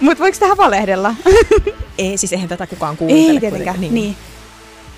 Mutta 0.00 0.22
voiko 0.22 0.38
tähän 0.40 0.56
valehdella? 0.56 1.14
Ei, 1.98 2.16
siis 2.16 2.32
eihän 2.32 2.48
tätä 2.48 2.66
kukaan 2.66 2.96
kuuntele. 2.96 3.30
Ei 3.30 3.40
tietenkään, 3.40 3.80
niin. 3.80 3.94
niin. 3.94 4.16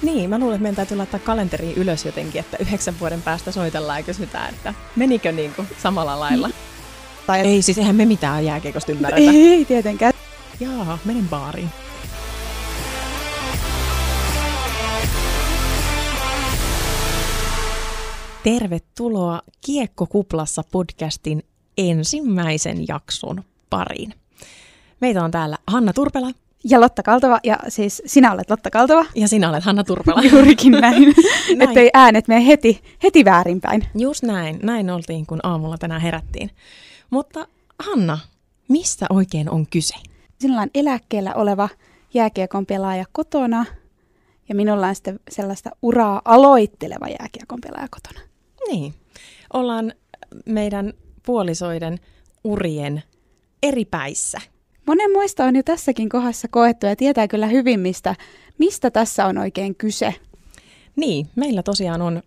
Niin, 0.03 0.31
mä 0.31 0.39
luulen, 0.39 0.55
että 0.55 0.63
meidän 0.63 0.77
täytyy 0.77 0.97
laittaa 0.97 1.21
kalenteriin 1.21 1.77
ylös 1.77 2.05
jotenkin, 2.05 2.41
että 2.41 2.57
yhdeksän 2.61 3.01
vuoden 3.01 3.23
päästä 3.23 3.53
soitellaan 3.53 3.99
ja 3.99 4.03
kysytään, 4.03 4.55
että 4.55 4.75
menikö 4.97 5.33
niin 5.33 5.55
kuin 5.55 5.69
samalla 5.83 6.21
lailla. 6.21 6.51
Tai 7.27 7.41
et... 7.41 7.47
Ei, 7.47 7.63
siis 7.63 7.79
eihän 7.79 7.97
me 7.97 8.05
mitään 8.05 8.45
jääkiekosta 8.45 8.93
ymmärretä. 8.93 9.31
Ei, 9.31 9.65
tietenkään. 9.65 10.13
Jaa, 10.61 10.99
menen 11.05 11.29
baariin. 11.29 11.69
Tervetuloa 18.43 19.43
Kiekkokuplassa 19.67 20.63
podcastin 20.73 21.43
ensimmäisen 21.79 22.89
jakson 22.89 23.45
pariin. 23.71 24.15
Meitä 25.01 25.25
on 25.25 25.31
täällä 25.31 25.59
Hanna 25.67 25.93
Turpela. 25.93 26.31
Ja 26.65 26.81
Lotta 26.81 27.03
Kaltova, 27.03 27.41
ja 27.45 27.59
siis 27.69 28.03
sinä 28.07 28.33
olet 28.33 28.51
Lotta 28.51 28.71
Kaltova. 28.71 29.07
Ja 29.15 29.29
sinä 29.29 29.49
olet 29.51 29.65
Hanna 29.65 29.85
Turpela. 29.85 30.23
Juurikin 30.33 30.73
näin, 30.73 31.03
näin. 31.57 31.63
ettei 31.63 31.91
äänet 31.95 32.29
mene 32.29 32.47
heti, 32.47 32.81
heti 33.03 33.25
väärinpäin. 33.25 33.85
Just 33.95 34.23
näin, 34.23 34.59
näin 34.63 34.91
oltiin 34.91 35.27
kun 35.27 35.41
aamulla 35.43 35.79
tänään 35.79 36.01
herättiin. 36.01 36.51
Mutta 37.11 37.47
Hanna, 37.79 38.19
mistä 38.69 39.07
oikein 39.11 39.51
on 39.51 39.67
kyse? 39.67 39.95
Sinulla 40.41 40.63
on 40.63 40.71
eläkkeellä 40.75 41.35
oleva 41.35 41.69
jääkiekon 42.15 42.67
pelaaja 42.67 43.05
kotona, 43.13 43.65
ja 44.49 44.55
minulla 44.55 44.87
on 44.87 44.95
sitten 44.95 45.21
sellaista 45.31 45.71
uraa 45.83 46.23
aloitteleva 46.25 47.07
jääkiekon 47.21 47.61
pelaaja 47.61 47.89
kotona. 47.91 48.21
Niin, 48.69 48.95
ollaan 49.53 49.93
meidän 50.47 50.93
puolisoiden 51.27 51.99
urien 52.45 53.03
eri 53.63 53.85
päissä. 53.85 54.41
Monen 54.89 55.13
muista 55.13 55.45
on 55.45 55.57
jo 55.57 55.63
tässäkin 55.63 56.09
kohdassa 56.09 56.49
koettu 56.51 56.87
ja 56.87 56.97
tietää 56.97 57.29
kyllä 57.29 57.47
hyvin, 57.47 57.81
mistä, 57.81 58.15
mistä 58.59 58.91
tässä 58.91 59.27
on 59.27 59.39
oikein 59.39 59.75
kyse. 59.75 60.15
Niin, 60.97 61.29
meillä 61.37 61.63
tosiaan 61.63 62.03
on, 62.03 62.23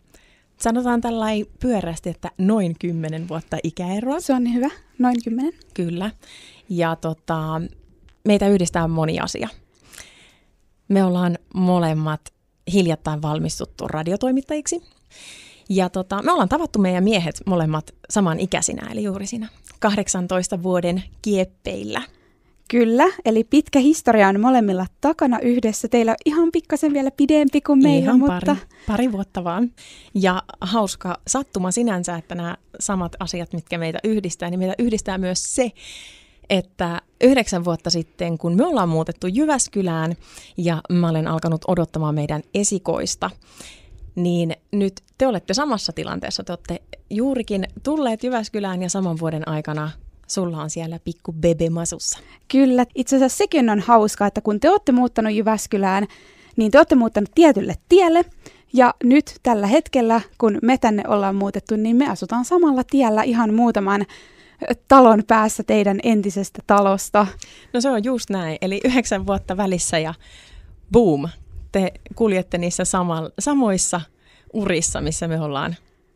sanotaan 0.58 1.02
tällainen 1.02 1.46
pyörästi, 1.60 2.10
että 2.10 2.32
noin 2.38 2.76
kymmenen 2.80 3.28
vuotta 3.28 3.58
ikäeroa. 3.64 4.20
Se 4.20 4.34
on 4.34 4.44
niin 4.44 4.54
hyvä, 4.54 4.70
noin 5.00 5.16
kymmenen. 5.24 5.54
Kyllä. 5.74 6.12
Ja 6.70 6.96
tota, 6.96 7.62
meitä 8.24 8.48
yhdistää 8.48 8.88
moni 8.88 9.20
asia. 9.20 9.50
Me 10.88 11.04
ollaan 11.04 11.38
molemmat 11.54 12.22
hiljattain 12.74 13.22
valmistuttu 13.22 13.88
radiotoimittajiksi. 13.88 14.82
Ja 15.70 15.90
tota, 15.90 16.22
me 16.22 16.32
ollaan 16.32 16.50
tavattu 16.50 16.80
meidän 16.80 17.04
miehet 17.04 17.42
molemmat 17.46 17.96
saman 18.10 18.40
ikäisinä, 18.40 18.92
eli 18.92 19.04
juuri 19.04 19.28
siinä 19.28 19.48
18 19.80 20.64
vuoden 20.64 21.04
kieppeillä. 21.22 22.02
Kyllä, 22.72 23.06
eli 23.26 23.44
pitkä 23.44 23.80
historia 23.80 24.28
on 24.28 24.40
molemmilla 24.40 24.86
takana 25.02 25.40
yhdessä. 25.40 25.88
Teillä 25.88 26.12
on 26.12 26.16
ihan 26.26 26.50
pikkasen 26.52 26.94
vielä 26.94 27.12
pidempi 27.12 27.62
kuin 27.62 27.84
meillä, 27.84 28.04
ihan 28.04 28.20
mutta... 28.20 28.46
Pari, 28.46 28.60
pari 28.88 29.12
vuotta 29.12 29.44
vaan. 29.44 29.72
Ja 30.14 30.44
hauska 30.62 31.18
sattuma 31.28 31.72
sinänsä, 31.72 32.16
että 32.16 32.36
nämä 32.36 32.58
samat 32.80 33.16
asiat, 33.20 33.54
mitkä 33.54 33.78
meitä 33.78 34.00
yhdistää, 34.04 34.50
niin 34.50 34.60
meitä 34.60 34.74
yhdistää 34.80 35.18
myös 35.18 35.56
se, 35.56 35.72
että 36.50 37.02
yhdeksän 37.22 37.66
vuotta 37.66 37.90
sitten, 37.90 38.38
kun 38.38 38.58
me 38.58 38.66
ollaan 38.66 38.90
muutettu 38.90 39.28
Jyväskylään 39.28 40.16
ja 40.58 40.82
mä 40.90 41.10
olen 41.10 41.28
alkanut 41.28 41.62
odottamaan 41.68 42.16
meidän 42.16 42.42
esikoista, 42.54 43.30
niin 44.16 44.56
nyt 44.72 45.02
te 45.18 45.28
olette 45.28 45.54
samassa 45.54 45.94
tilanteessa. 45.94 46.44
Te 46.44 46.52
olette 46.52 46.82
juurikin 47.10 47.68
tulleet 47.84 48.24
Jyväskylään 48.24 48.82
ja 48.82 48.90
saman 48.90 49.20
vuoden 49.20 49.48
aikana 49.48 49.92
sulla 50.34 50.62
on 50.62 50.70
siellä 50.70 51.00
pikku 51.06 51.34
bebe 51.34 51.70
masussa. 51.70 52.20
Kyllä, 52.48 52.86
itse 52.96 53.16
asiassa 53.16 53.38
sekin 53.38 53.70
on 53.70 53.80
hauskaa, 53.80 54.28
että 54.28 54.42
kun 54.42 54.60
te 54.60 54.70
olette 54.70 54.92
muuttanut 54.92 55.34
Jyväskylään, 55.34 56.08
niin 56.56 56.72
te 56.72 56.78
olette 56.78 56.96
muuttanut 56.96 57.32
tietylle 57.36 57.76
tielle, 57.90 58.26
ja 58.74 58.94
nyt 59.04 59.40
tällä 59.44 59.68
hetkellä, 59.68 60.22
kun 60.38 60.60
me 60.62 60.78
tänne 60.78 61.04
ollaan 61.08 61.36
muutettu, 61.36 61.76
niin 61.76 61.96
me 61.96 62.10
asutaan 62.10 62.46
samalla 62.46 62.84
tiellä 62.84 63.24
ihan 63.24 63.54
muutaman 63.54 64.06
talon 64.88 65.24
päässä 65.28 65.64
teidän 65.64 66.00
entisestä 66.04 66.62
talosta. 66.68 67.28
No 67.74 67.82
se 67.82 67.90
on 67.90 68.04
just 68.04 68.30
näin, 68.30 68.58
eli 68.62 68.82
yhdeksän 68.86 69.28
vuotta 69.28 69.58
välissä 69.58 70.00
ja 70.00 70.14
boom, 70.92 71.30
te 71.72 71.92
kuljette 72.16 72.58
niissä 72.58 72.86
sama, 72.86 73.30
samoissa 73.40 74.02
urissa, 74.54 75.02
missä 75.02 75.28
me 75.28 75.42
ollaan 75.42 75.76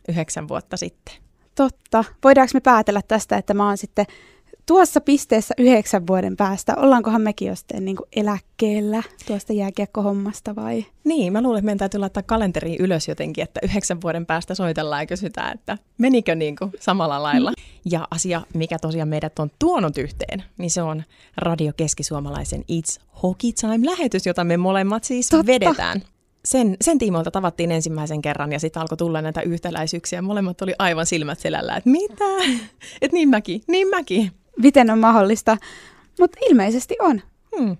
yhdeksän 0.10 0.48
vuotta 0.48 0.78
sitten. 0.78 1.25
Totta. 1.56 2.04
Voidaanko 2.24 2.52
me 2.54 2.60
päätellä 2.60 3.02
tästä, 3.08 3.38
että 3.38 3.54
mä 3.54 3.68
oon 3.68 3.78
sitten 3.78 4.06
tuossa 4.66 5.02
pisteessä 5.02 5.54
yhdeksän 5.58 6.08
vuoden 6.08 6.38
päästä, 6.38 6.76
ollaankohan 6.78 7.22
mekin 7.22 7.48
jostain 7.48 7.86
niin 7.86 7.98
eläkkeellä 8.16 9.04
tuosta 9.28 9.54
jääkiekkohommasta 9.54 10.56
vai? 10.56 10.86
Niin, 11.04 11.34
mä 11.34 11.42
luulen, 11.42 11.60
että 11.60 11.66
meidän 11.66 11.78
täytyy 11.78 12.00
laittaa 12.00 12.24
kalenteriin 12.24 12.80
ylös 12.80 13.08
jotenkin, 13.08 13.44
että 13.44 13.60
yhdeksän 13.64 14.02
vuoden 14.02 14.26
päästä 14.26 14.56
soitellaan 14.56 15.02
ja 15.02 15.06
kysytään, 15.06 15.54
että 15.54 15.78
menikö 15.98 16.36
niin 16.36 16.56
kuin 16.56 16.72
samalla 16.80 17.24
lailla. 17.24 17.50
Mm. 17.52 17.92
Ja 17.92 18.08
asia, 18.12 18.42
mikä 18.54 18.80
tosiaan 18.80 19.10
meidät 19.10 19.40
on 19.40 19.52
tuonut 19.60 19.98
yhteen, 19.98 20.44
niin 20.58 20.72
se 20.72 20.82
on 20.82 21.04
Radio 21.38 21.72
Keskisuomalaisen 21.78 22.62
It's 22.62 23.02
Hockey 23.24 23.52
Time-lähetys, 23.52 24.26
jota 24.26 24.44
me 24.44 24.58
molemmat 24.58 25.04
siis 25.04 25.30
Totta. 25.30 25.46
vedetään 25.46 26.02
sen, 26.46 26.78
sen 26.82 26.98
tiimoilta 26.98 27.32
tavattiin 27.32 27.72
ensimmäisen 27.72 28.22
kerran 28.22 28.52
ja 28.52 28.60
sitten 28.60 28.82
alkoi 28.82 28.98
tulla 28.98 29.22
näitä 29.22 29.42
yhtäläisyyksiä. 29.42 30.22
Molemmat 30.22 30.62
oli 30.62 30.74
aivan 30.80 31.06
silmät 31.06 31.40
selällä, 31.40 31.76
että 31.76 31.90
mitä? 31.90 32.26
Että 33.02 33.16
niin 33.16 33.30
mäkin, 33.30 33.62
niin 33.68 33.88
mäkin 33.88 34.32
miten 34.58 34.90
on 34.90 35.00
mahdollista, 35.00 35.58
mutta 36.20 36.38
ilmeisesti 36.50 36.96
on. 37.00 37.22
Hmm. 37.58 37.78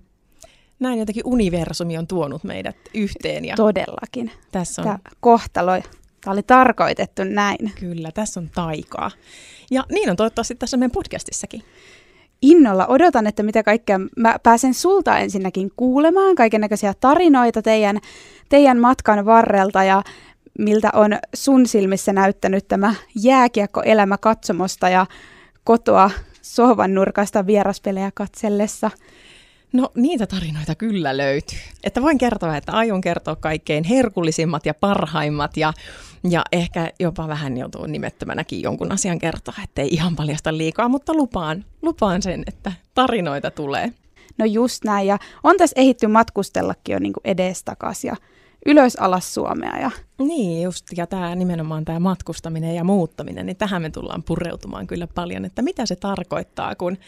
Näin 0.78 0.98
jotenkin 0.98 1.26
universumi 1.26 1.98
on 1.98 2.06
tuonut 2.06 2.44
meidät 2.44 2.76
yhteen. 2.94 3.44
Ja 3.44 3.56
Todellakin. 3.56 4.30
Tässä 4.52 4.82
on... 4.82 4.86
Tämä 4.86 4.98
kohtalo, 5.20 5.72
tämä 6.20 6.32
oli 6.32 6.42
tarkoitettu 6.42 7.24
näin. 7.24 7.72
Kyllä, 7.80 8.12
tässä 8.12 8.40
on 8.40 8.50
taikaa. 8.54 9.10
Ja 9.70 9.84
niin 9.92 10.10
on 10.10 10.16
toivottavasti 10.16 10.54
tässä 10.54 10.76
meidän 10.76 10.90
podcastissakin. 10.90 11.62
Innolla 12.42 12.86
odotan, 12.86 13.26
että 13.26 13.42
mitä 13.42 13.62
kaikkea 13.62 14.00
mä 14.16 14.36
pääsen 14.42 14.74
sulta 14.74 15.18
ensinnäkin 15.18 15.70
kuulemaan, 15.76 16.34
kaiken 16.34 16.60
näköisiä 16.60 16.94
tarinoita 17.00 17.62
teidän, 17.62 17.98
teidän 18.48 18.78
matkan 18.78 19.26
varrelta 19.26 19.84
ja 19.84 20.02
miltä 20.58 20.90
on 20.92 21.18
sun 21.34 21.66
silmissä 21.66 22.12
näyttänyt 22.12 22.68
tämä 22.68 22.94
jääkiekkoelämä 23.22 24.18
katsomosta 24.18 24.88
ja 24.88 25.06
kotoa 25.64 26.10
sohvan 26.42 26.94
nurkasta 26.94 27.46
vieraspelejä 27.46 28.10
katsellessa? 28.14 28.90
No 29.72 29.90
niitä 29.94 30.26
tarinoita 30.26 30.74
kyllä 30.74 31.16
löytyy. 31.16 31.58
Että 31.84 32.02
voin 32.02 32.18
kertoa, 32.18 32.56
että 32.56 32.72
aion 32.72 33.00
kertoa 33.00 33.36
kaikkein 33.36 33.84
herkullisimmat 33.84 34.66
ja 34.66 34.74
parhaimmat 34.74 35.56
ja, 35.56 35.72
ja 36.30 36.44
ehkä 36.52 36.92
jopa 37.00 37.28
vähän 37.28 37.56
joutuu 37.56 37.86
nimettömänäkin 37.86 38.62
jonkun 38.62 38.92
asian 38.92 39.18
kertoa, 39.18 39.54
ettei 39.64 39.88
ihan 39.88 40.16
paljasta 40.16 40.56
liikaa, 40.56 40.88
mutta 40.88 41.14
lupaan, 41.14 41.64
lupaan 41.82 42.22
sen, 42.22 42.42
että 42.46 42.72
tarinoita 42.94 43.50
tulee. 43.50 43.92
No 44.38 44.44
just 44.44 44.84
näin 44.84 45.06
ja 45.06 45.18
on 45.44 45.56
tässä 45.56 45.80
ehitty 45.80 46.06
matkustellakin 46.06 46.92
jo 46.92 46.98
niin 46.98 47.12
edestakaisin 47.24 48.08
ja 48.08 48.16
ylös 48.66 48.96
alas 48.96 49.34
Suomea. 49.34 49.78
Ja... 49.78 49.90
Niin 50.18 50.62
just, 50.62 50.86
ja 50.96 51.06
tämä 51.06 51.34
nimenomaan 51.34 51.84
tämä 51.84 52.00
matkustaminen 52.00 52.74
ja 52.74 52.84
muuttaminen, 52.84 53.46
niin 53.46 53.56
tähän 53.56 53.82
me 53.82 53.90
tullaan 53.90 54.22
pureutumaan 54.22 54.86
kyllä 54.86 55.06
paljon, 55.06 55.44
että 55.44 55.62
mitä 55.62 55.86
se 55.86 55.96
tarkoittaa, 55.96 56.74
kun 56.74 56.98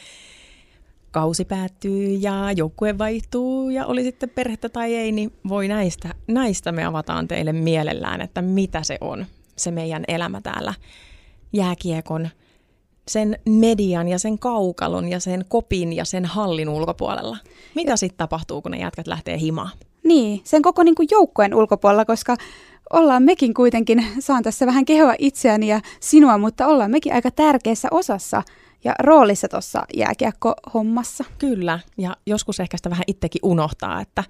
kausi 1.18 1.44
päättyy 1.44 2.12
ja 2.12 2.52
joukkue 2.52 2.98
vaihtuu 2.98 3.70
ja 3.70 3.86
oli 3.86 4.02
sitten 4.02 4.30
perhettä 4.30 4.68
tai 4.68 4.94
ei, 4.94 5.12
niin 5.12 5.32
voi 5.48 5.68
näistä, 5.68 6.14
näistä 6.26 6.72
me 6.72 6.84
avataan 6.84 7.28
teille 7.28 7.52
mielellään, 7.52 8.20
että 8.20 8.42
mitä 8.42 8.82
se 8.82 8.98
on, 9.00 9.26
se 9.56 9.70
meidän 9.70 10.04
elämä 10.08 10.40
täällä 10.40 10.74
jääkiekon, 11.52 12.28
sen 13.08 13.38
median 13.48 14.08
ja 14.08 14.18
sen 14.18 14.38
kaukalon 14.38 15.08
ja 15.08 15.20
sen 15.20 15.44
kopin 15.48 15.92
ja 15.92 16.04
sen 16.04 16.24
hallin 16.24 16.68
ulkopuolella. 16.68 17.36
Mitä 17.74 17.96
sitten 17.96 18.18
tapahtuu, 18.18 18.62
kun 18.62 18.70
ne 18.70 18.78
jätkät 18.78 19.06
lähtee 19.06 19.38
himaan? 19.38 19.70
Niin, 20.04 20.40
sen 20.44 20.62
koko 20.62 20.82
niin 20.82 20.94
kuin 20.94 21.08
joukkueen 21.10 21.54
ulkopuolella, 21.54 22.04
koska 22.04 22.36
ollaan 22.92 23.22
mekin 23.22 23.54
kuitenkin, 23.54 24.06
saan 24.18 24.42
tässä 24.42 24.66
vähän 24.66 24.84
kehoa 24.84 25.14
itseäni 25.18 25.68
ja 25.68 25.80
sinua, 26.00 26.38
mutta 26.38 26.66
ollaan 26.66 26.90
mekin 26.90 27.14
aika 27.14 27.30
tärkeässä 27.30 27.88
osassa 27.90 28.42
ja 28.84 28.94
roolissa 28.98 29.48
tuossa 29.48 29.82
jääkiekko-hommassa. 29.94 31.24
Kyllä, 31.38 31.80
ja 31.98 32.16
joskus 32.26 32.60
ehkä 32.60 32.76
sitä 32.76 32.90
vähän 32.90 33.04
itsekin 33.06 33.40
unohtaa, 33.42 34.00
että, 34.00 34.24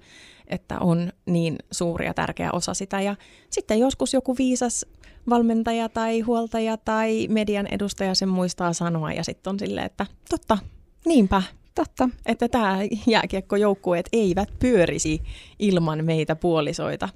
että 0.47 0.79
on 0.79 1.11
niin 1.25 1.55
suuri 1.71 2.05
ja 2.05 2.13
tärkeä 2.13 2.51
osa 2.51 2.73
sitä. 2.73 3.01
Ja 3.01 3.15
sitten 3.49 3.79
joskus 3.79 4.13
joku 4.13 4.37
viisas 4.37 4.85
valmentaja 5.29 5.89
tai 5.89 6.19
huoltaja 6.19 6.77
tai 6.77 7.27
median 7.29 7.67
edustaja 7.67 8.15
sen 8.15 8.29
muistaa 8.29 8.73
sanoa 8.73 9.11
ja 9.11 9.23
sitten 9.23 9.51
on 9.51 9.59
silleen, 9.59 9.85
että 9.85 10.05
totta, 10.29 10.57
niinpä, 11.05 11.41
Totta. 11.79 12.09
Että 12.25 12.47
tämä 12.47 12.77
jääkiekkojoukkueet 13.07 14.09
eivät 14.13 14.49
pyörisi 14.59 15.21
ilman 15.59 16.05
meitä 16.05 16.35
puolisoita. 16.35 17.09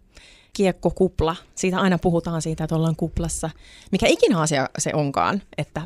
Kiekkokupla. 0.54 1.36
Siitä 1.56 1.80
aina 1.80 1.98
puhutaan 1.98 2.42
siitä, 2.42 2.64
että 2.64 2.76
ollaan 2.76 2.96
kuplassa. 2.96 3.50
Mikä 3.92 4.08
ikinä 4.08 4.40
asia 4.40 4.70
se 4.78 4.92
onkaan, 4.94 5.42
että 5.58 5.82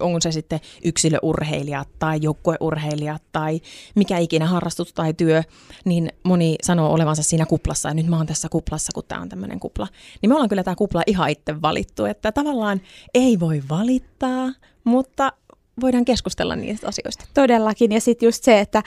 on 0.00 0.22
se 0.22 0.32
sitten 0.32 0.60
yksilöurheilijat 0.84 1.88
tai 1.98 2.18
joukkueurheilijat 2.22 3.22
tai 3.32 3.60
mikä 3.94 4.18
ikinä 4.18 4.46
harrastus 4.46 4.92
tai 4.92 5.14
työ, 5.14 5.42
niin 5.84 6.12
moni 6.22 6.56
sanoo 6.62 6.92
olevansa 6.92 7.22
siinä 7.22 7.46
kuplassa 7.46 7.88
ja 7.88 7.94
nyt 7.94 8.06
mä 8.06 8.16
oon 8.16 8.26
tässä 8.26 8.48
kuplassa, 8.48 8.92
kun 8.94 9.04
tämä 9.08 9.20
on 9.20 9.28
tämmöinen 9.28 9.60
kupla. 9.60 9.88
Niin 10.22 10.30
me 10.30 10.34
ollaan 10.34 10.48
kyllä 10.48 10.64
tämä 10.64 10.74
kupla 10.74 11.02
ihan 11.06 11.30
itse 11.30 11.62
valittu, 11.62 12.04
että 12.04 12.32
tavallaan 12.32 12.80
ei 13.14 13.40
voi 13.40 13.62
valittaa, 13.68 14.52
mutta 14.84 15.32
voidaan 15.80 16.04
keskustella 16.04 16.56
niistä 16.56 16.88
asioista. 16.88 17.24
Todellakin, 17.34 17.92
ja 17.92 18.00
sitten 18.00 18.26
just 18.26 18.44
se, 18.44 18.60
että 18.60 18.82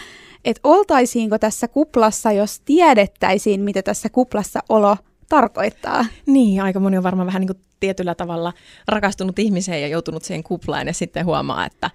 et 0.45 0.59
oltaisiinko 0.63 1.39
tässä 1.39 1.67
kuplassa, 1.67 2.31
jos 2.31 2.59
tiedettäisiin, 2.59 3.61
mitä 3.61 3.83
tässä 3.83 4.09
kuplassa 4.09 4.59
olo 4.69 4.97
tarkoittaa. 5.29 6.05
Niin, 6.25 6.61
aika 6.61 6.79
moni 6.79 6.97
on 6.97 7.03
varmaan 7.03 7.27
vähän 7.27 7.39
niin 7.39 7.47
kuin 7.47 7.59
tietyllä 7.79 8.15
tavalla 8.15 8.53
rakastunut 8.87 9.39
ihmiseen 9.39 9.81
ja 9.81 9.87
joutunut 9.87 10.23
siihen 10.23 10.43
kuplaan 10.43 10.87
ja 10.87 10.93
sitten 10.93 11.25
huomaa, 11.25 11.65
että 11.65 11.91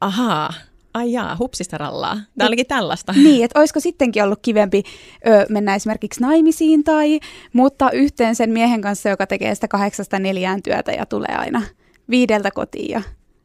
ahaa, 0.00 0.52
ai 0.94 1.12
jaa, 1.12 1.36
hupsista 1.38 1.78
rallaa. 1.78 2.18
Tämä 2.38 2.48
olikin 2.48 2.66
tällaista. 2.66 3.12
Niin, 3.12 3.44
että 3.44 3.58
olisiko 3.58 3.80
sittenkin 3.80 4.24
ollut 4.24 4.38
kivempi 4.42 4.82
ö, 5.26 5.46
mennä 5.48 5.74
esimerkiksi 5.74 6.20
naimisiin 6.20 6.84
tai 6.84 7.20
muuttaa 7.52 7.90
yhteen 7.90 8.36
sen 8.36 8.50
miehen 8.50 8.80
kanssa, 8.80 9.08
joka 9.08 9.26
tekee 9.26 9.54
sitä 9.54 9.68
kahdeksasta 9.68 10.18
neljään 10.18 10.62
työtä 10.62 10.92
ja 10.92 11.06
tulee 11.06 11.34
aina 11.38 11.62
viideltä 12.10 12.50
kotiin 12.50 12.90
ja 12.90 13.02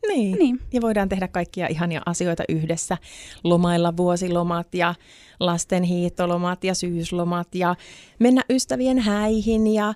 niin. 0.08 0.38
niin, 0.40 0.60
ja 0.74 0.82
voidaan 0.82 1.10
tehdä 1.10 1.28
kaikkia 1.28 1.68
ihania 1.68 2.02
asioita 2.06 2.44
yhdessä. 2.50 2.98
Lomailla 3.44 3.98
vuosilomat 3.98 4.68
ja 4.74 4.96
lasten 5.40 5.84
hiihtolomat 5.84 6.64
ja 6.64 6.74
syyslomat 6.74 7.56
ja 7.56 7.76
mennä 8.20 8.42
ystävien 8.50 9.00
häihin 9.00 9.68
ja, 9.68 9.94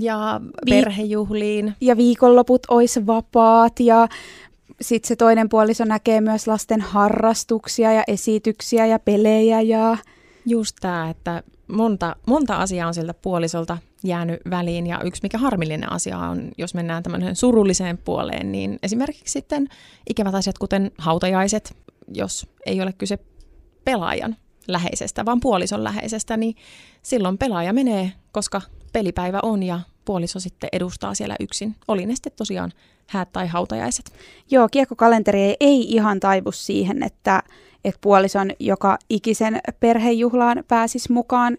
ja 0.00 0.40
Vi- 0.66 0.70
perhejuhliin. 0.70 1.74
Ja 1.80 1.96
viikonloput 1.96 2.62
olisi 2.68 3.06
vapaat 3.06 3.80
ja 3.80 4.08
sitten 4.80 5.08
se 5.08 5.16
toinen 5.16 5.48
puoliso 5.48 5.84
näkee 5.84 6.20
myös 6.20 6.46
lasten 6.46 6.80
harrastuksia 6.80 7.92
ja 7.92 8.04
esityksiä 8.08 8.86
ja 8.86 8.98
pelejä 8.98 9.60
ja... 9.60 9.96
Just 10.46 10.76
tämä, 10.80 11.10
että 11.10 11.42
monta, 11.68 12.16
monta 12.26 12.56
asiaa 12.56 12.88
on 12.88 12.94
siltä 12.94 13.14
puolisolta 13.14 13.78
jäänyt 14.04 14.40
väliin. 14.50 14.86
Ja 14.86 15.00
yksi 15.04 15.22
mikä 15.22 15.38
harmillinen 15.38 15.92
asia 15.92 16.18
on, 16.18 16.50
jos 16.58 16.74
mennään 16.74 17.02
tämmöiseen 17.02 17.36
surulliseen 17.36 17.98
puoleen, 17.98 18.52
niin 18.52 18.78
esimerkiksi 18.82 19.32
sitten 19.32 19.68
ikävät 20.08 20.34
asiat, 20.34 20.58
kuten 20.58 20.90
hautajaiset, 20.98 21.76
jos 22.14 22.46
ei 22.66 22.80
ole 22.80 22.92
kyse 22.92 23.18
pelaajan 23.84 24.36
läheisestä, 24.68 25.24
vaan 25.24 25.40
puolison 25.40 25.84
läheisestä, 25.84 26.36
niin 26.36 26.54
silloin 27.02 27.38
pelaaja 27.38 27.72
menee, 27.72 28.12
koska 28.32 28.60
pelipäivä 28.92 29.40
on 29.42 29.62
ja 29.62 29.80
puoliso 30.06 30.40
sitten 30.40 30.68
edustaa 30.72 31.14
siellä 31.14 31.36
yksin. 31.40 31.76
Oli 31.88 32.06
ne 32.06 32.14
sitten 32.14 32.32
tosiaan 32.36 32.72
häät 33.06 33.32
tai 33.32 33.46
hautajaiset. 33.46 34.12
Joo, 34.50 34.68
kiekkokalenteri 34.68 35.54
ei 35.60 35.94
ihan 35.94 36.20
taivu 36.20 36.52
siihen, 36.52 37.02
että 37.02 37.42
että 37.86 38.00
puolison 38.00 38.50
joka 38.60 38.98
ikisen 39.08 39.60
perhejuhlaan 39.80 40.64
pääsisi 40.68 41.12
mukaan. 41.12 41.58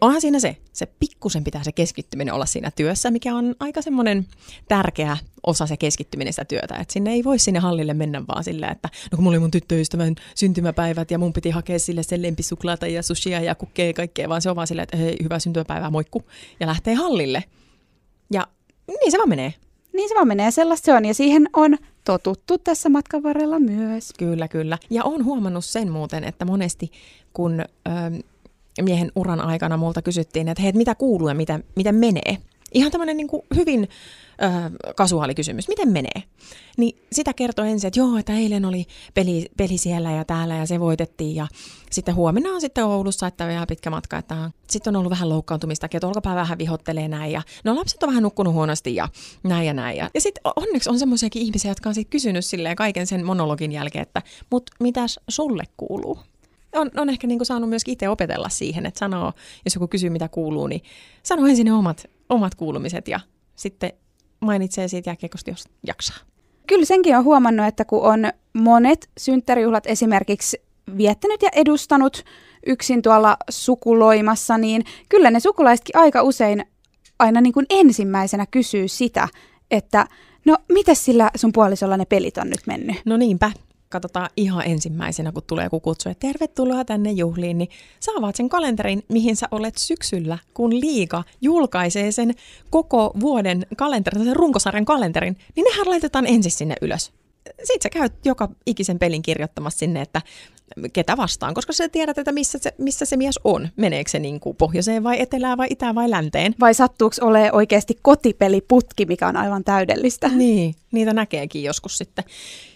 Onhan 0.00 0.20
siinä 0.20 0.40
se, 0.40 0.56
se 0.72 0.86
pikkusen 0.86 1.44
pitää 1.44 1.64
se 1.64 1.72
keskittyminen 1.72 2.34
olla 2.34 2.46
siinä 2.46 2.70
työssä, 2.70 3.10
mikä 3.10 3.34
on 3.34 3.54
aika 3.60 3.82
semmoinen 3.82 4.26
tärkeä 4.68 5.16
osa 5.46 5.66
se 5.66 5.76
keskittyminen 5.76 6.32
sitä 6.32 6.44
työtä. 6.44 6.74
Että 6.76 6.92
sinne 6.92 7.12
ei 7.12 7.24
voi 7.24 7.38
sinne 7.38 7.60
hallille 7.60 7.94
mennä 7.94 8.22
vaan 8.28 8.44
sillä, 8.44 8.68
että 8.68 8.88
no 9.12 9.16
kun 9.16 9.24
mulla 9.24 9.34
oli 9.34 9.40
mun 9.40 9.50
tyttöystävän 9.50 10.14
syntymäpäivät 10.34 11.10
ja 11.10 11.18
mun 11.18 11.32
piti 11.32 11.50
hakea 11.50 11.78
sille 11.78 12.02
sen 12.02 12.22
lempisuklaata 12.22 12.86
ja 12.86 13.02
sushia 13.02 13.40
ja 13.40 13.54
kukkeja 13.54 13.88
ja 13.88 13.94
kaikkea, 13.94 14.28
vaan 14.28 14.42
se 14.42 14.50
on 14.50 14.56
vaan 14.56 14.66
sillä, 14.66 14.82
että 14.82 14.96
hei, 14.96 15.16
hyvää 15.22 15.38
syntymäpäivää, 15.38 15.90
moikku, 15.90 16.22
ja 16.60 16.66
lähtee 16.66 16.94
hallille. 16.94 17.44
Ja 18.32 18.46
niin 18.88 19.10
se 19.12 19.18
vaan 19.18 19.28
menee. 19.28 19.54
Niin 19.92 20.08
se 20.08 20.14
vaan 20.14 20.28
menee, 20.28 20.50
sellaista 20.50 20.86
se 20.86 20.94
on. 20.94 21.04
Ja 21.04 21.14
siihen 21.14 21.48
on 21.52 21.76
totuttu 22.04 22.58
tässä 22.58 22.88
matkan 22.88 23.22
varrella 23.22 23.60
myös. 23.60 24.12
Kyllä, 24.18 24.48
kyllä. 24.48 24.78
Ja 24.90 25.04
on 25.04 25.24
huomannut 25.24 25.64
sen 25.64 25.90
muuten, 25.92 26.24
että 26.24 26.44
monesti 26.44 26.92
kun 27.32 27.60
ö, 27.60 27.64
miehen 28.82 29.12
uran 29.14 29.40
aikana 29.40 29.76
multa 29.76 30.02
kysyttiin, 30.02 30.48
että 30.48 30.62
hei, 30.62 30.72
mitä 30.72 30.94
kuuluu 30.94 31.28
ja 31.28 31.34
mitä, 31.34 31.60
miten 31.76 31.94
menee. 31.94 32.38
Ihan 32.72 32.90
tämmöinen 32.90 33.16
niin 33.16 33.28
hyvin 33.56 33.88
ö, 34.42 34.92
kasuaali 34.96 35.34
kysymys, 35.34 35.68
miten 35.68 35.88
menee? 35.88 36.22
Niin 36.76 36.98
sitä 37.12 37.34
kertoo 37.34 37.64
ensin, 37.64 37.88
että 37.88 38.00
joo, 38.00 38.16
että 38.16 38.32
eilen 38.32 38.64
oli 38.64 38.86
peli, 39.14 39.46
peli 39.56 39.78
siellä 39.78 40.10
ja 40.10 40.24
täällä 40.24 40.56
ja 40.56 40.66
se 40.66 40.80
voitettiin 40.80 41.36
ja 41.36 41.46
sitten 41.90 42.14
huomenna 42.14 42.50
on 42.50 42.60
sitten 42.60 42.84
Oulussa, 42.84 43.26
että 43.26 43.44
on 43.44 43.50
vielä 43.50 43.66
pitkä 43.66 43.90
matka, 43.90 44.18
että 44.18 44.50
sitten 44.70 44.96
on 44.96 44.98
ollut 44.98 45.10
vähän 45.10 45.28
loukkaantumista, 45.28 45.88
että 45.92 46.06
olkapää 46.06 46.34
vähän 46.34 46.58
vihottelee 46.58 47.08
näin 47.08 47.32
ja 47.32 47.42
no 47.64 47.76
lapset 47.76 48.02
on 48.02 48.08
vähän 48.08 48.22
nukkunut 48.22 48.54
huonosti 48.54 48.94
ja 48.94 49.08
näin 49.42 49.66
ja 49.66 49.74
näin. 49.74 49.96
Ja, 49.96 50.10
ja 50.14 50.20
sitten 50.20 50.52
onneksi 50.56 50.90
on 50.90 50.98
semmoisiakin 50.98 51.42
ihmisiä, 51.42 51.70
jotka 51.70 51.88
on 51.88 51.94
sitten 51.94 52.10
kysynyt 52.10 52.44
silleen 52.44 52.76
kaiken 52.76 53.06
sen 53.06 53.26
monologin 53.26 53.72
jälkeen, 53.72 54.02
että 54.02 54.22
mut 54.50 54.70
mitäs 54.80 55.20
sulle 55.28 55.64
kuuluu? 55.76 56.18
On, 56.80 56.90
on 56.96 57.10
ehkä 57.10 57.26
niin 57.26 57.38
kuin 57.38 57.46
saanut 57.46 57.70
myös 57.70 57.82
itse 57.86 58.08
opetella 58.08 58.48
siihen, 58.48 58.86
että 58.86 58.98
sanoo, 58.98 59.32
jos 59.64 59.74
joku 59.74 59.88
kysyy 59.88 60.10
mitä 60.10 60.28
kuuluu, 60.28 60.66
niin 60.66 60.82
sano 61.22 61.46
ensin 61.46 61.64
ne 61.64 61.72
omat, 61.72 62.10
omat 62.28 62.54
kuulumiset 62.54 63.08
ja 63.08 63.20
sitten 63.56 63.92
mainitsee 64.40 64.88
siitä 64.88 65.10
jälkeen, 65.10 65.30
jos 65.46 65.64
jaksaa. 65.86 66.16
Kyllä 66.66 66.84
senkin 66.84 67.16
on 67.16 67.24
huomannut, 67.24 67.66
että 67.66 67.84
kun 67.84 68.02
on 68.02 68.30
monet 68.52 69.10
synttärijuhlat 69.18 69.86
esimerkiksi 69.86 70.62
viettänyt 70.96 71.42
ja 71.42 71.48
edustanut 71.52 72.24
yksin 72.66 73.02
tuolla 73.02 73.36
sukuloimassa, 73.50 74.58
niin 74.58 74.84
kyllä 75.08 75.30
ne 75.30 75.40
sukulaisetkin 75.40 75.96
aika 75.96 76.22
usein 76.22 76.64
aina 77.18 77.40
niin 77.40 77.52
kuin 77.52 77.66
ensimmäisenä 77.70 78.46
kysyy 78.46 78.88
sitä, 78.88 79.28
että 79.70 80.06
no 80.44 80.56
miten 80.72 80.96
sillä 80.96 81.30
sun 81.36 81.52
puolisolla 81.52 81.96
ne 81.96 82.04
pelit 82.04 82.38
on 82.38 82.50
nyt 82.50 82.66
mennyt? 82.66 82.96
No 83.04 83.16
niinpä, 83.16 83.52
katsotaan 83.88 84.30
ihan 84.36 84.66
ensimmäisenä, 84.66 85.32
kun 85.32 85.42
tulee 85.46 85.64
joku 85.64 85.80
kutsu, 85.80 86.08
että 86.08 86.26
tervetuloa 86.26 86.84
tänne 86.84 87.10
juhliin, 87.10 87.58
niin 87.58 87.70
saavat 88.00 88.36
sen 88.36 88.48
kalenterin, 88.48 89.02
mihin 89.08 89.36
sä 89.36 89.48
olet 89.50 89.76
syksyllä, 89.78 90.38
kun 90.54 90.80
liika 90.80 91.24
julkaisee 91.40 92.12
sen 92.12 92.34
koko 92.70 93.12
vuoden 93.20 93.66
kalenterin, 93.76 94.24
sen 94.24 94.36
runkosarjan 94.36 94.84
kalenterin, 94.84 95.36
niin 95.56 95.64
nehän 95.64 95.88
laitetaan 95.88 96.26
ensin 96.26 96.52
sinne 96.52 96.74
ylös. 96.80 97.12
Sitten 97.58 97.82
sä 97.82 97.90
käyt 97.90 98.12
joka 98.24 98.48
ikisen 98.66 98.98
pelin 98.98 99.22
kirjoittamassa 99.22 99.78
sinne, 99.78 100.00
että 100.00 100.22
ketä 100.92 101.16
vastaan, 101.16 101.54
koska 101.54 101.72
sä 101.72 101.88
tiedät, 101.88 102.18
että 102.18 102.32
missä 102.32 102.58
se, 102.62 102.74
missä 102.78 103.04
se 103.04 103.16
mies 103.16 103.40
on. 103.44 103.68
Meneekö 103.76 104.10
se 104.10 104.18
niin 104.18 104.40
kuin 104.40 104.56
pohjoiseen 104.56 105.04
vai 105.04 105.20
etelään 105.20 105.58
vai 105.58 105.66
itään 105.70 105.94
vai 105.94 106.10
länteen. 106.10 106.54
Vai 106.60 106.74
sattuuko 106.74 107.16
ole 107.20 107.52
oikeasti 107.52 107.98
kotipeliputki, 108.02 109.06
mikä 109.06 109.28
on 109.28 109.36
aivan 109.36 109.64
täydellistä. 109.64 110.28
Niin, 110.28 110.74
niitä 110.92 111.12
näkeekin 111.12 111.62
joskus 111.62 111.98
sitten. 111.98 112.24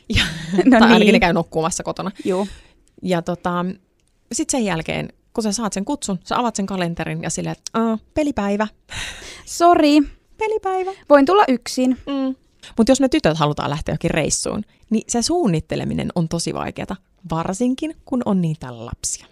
Ja, 0.08 0.22
no 0.64 0.70
tai 0.70 0.80
niin. 0.80 0.82
ainakin 0.82 1.12
ne 1.12 1.20
käy 1.20 1.32
nukkumassa 1.32 1.82
kotona. 1.82 2.10
Joo. 2.24 2.46
Ja 3.02 3.22
tota, 3.22 3.64
sitten 4.32 4.58
sen 4.58 4.64
jälkeen, 4.64 5.12
kun 5.32 5.42
sä 5.42 5.52
saat 5.52 5.72
sen 5.72 5.84
kutsun, 5.84 6.18
sä 6.24 6.38
avaat 6.38 6.56
sen 6.56 6.66
kalenterin 6.66 7.22
ja 7.22 7.30
silleen, 7.30 7.56
että 7.58 7.98
pelipäivä. 8.14 8.66
Sori. 9.46 9.98
Pelipäivä. 10.38 10.90
Voin 11.08 11.26
tulla 11.26 11.44
yksin. 11.48 11.98
Mm. 12.06 12.34
Mutta 12.76 12.90
jos 12.90 13.00
me 13.00 13.08
tytöt 13.08 13.38
halutaan 13.38 13.70
lähteä 13.70 13.94
jokin 13.94 14.10
reissuun, 14.10 14.62
niin 14.90 15.04
se 15.08 15.22
suunnitteleminen 15.22 16.08
on 16.14 16.28
tosi 16.28 16.54
vaikeaa, 16.54 16.96
varsinkin 17.30 17.96
kun 18.04 18.22
on 18.24 18.40
niitä 18.40 18.86
lapsia. 18.86 19.26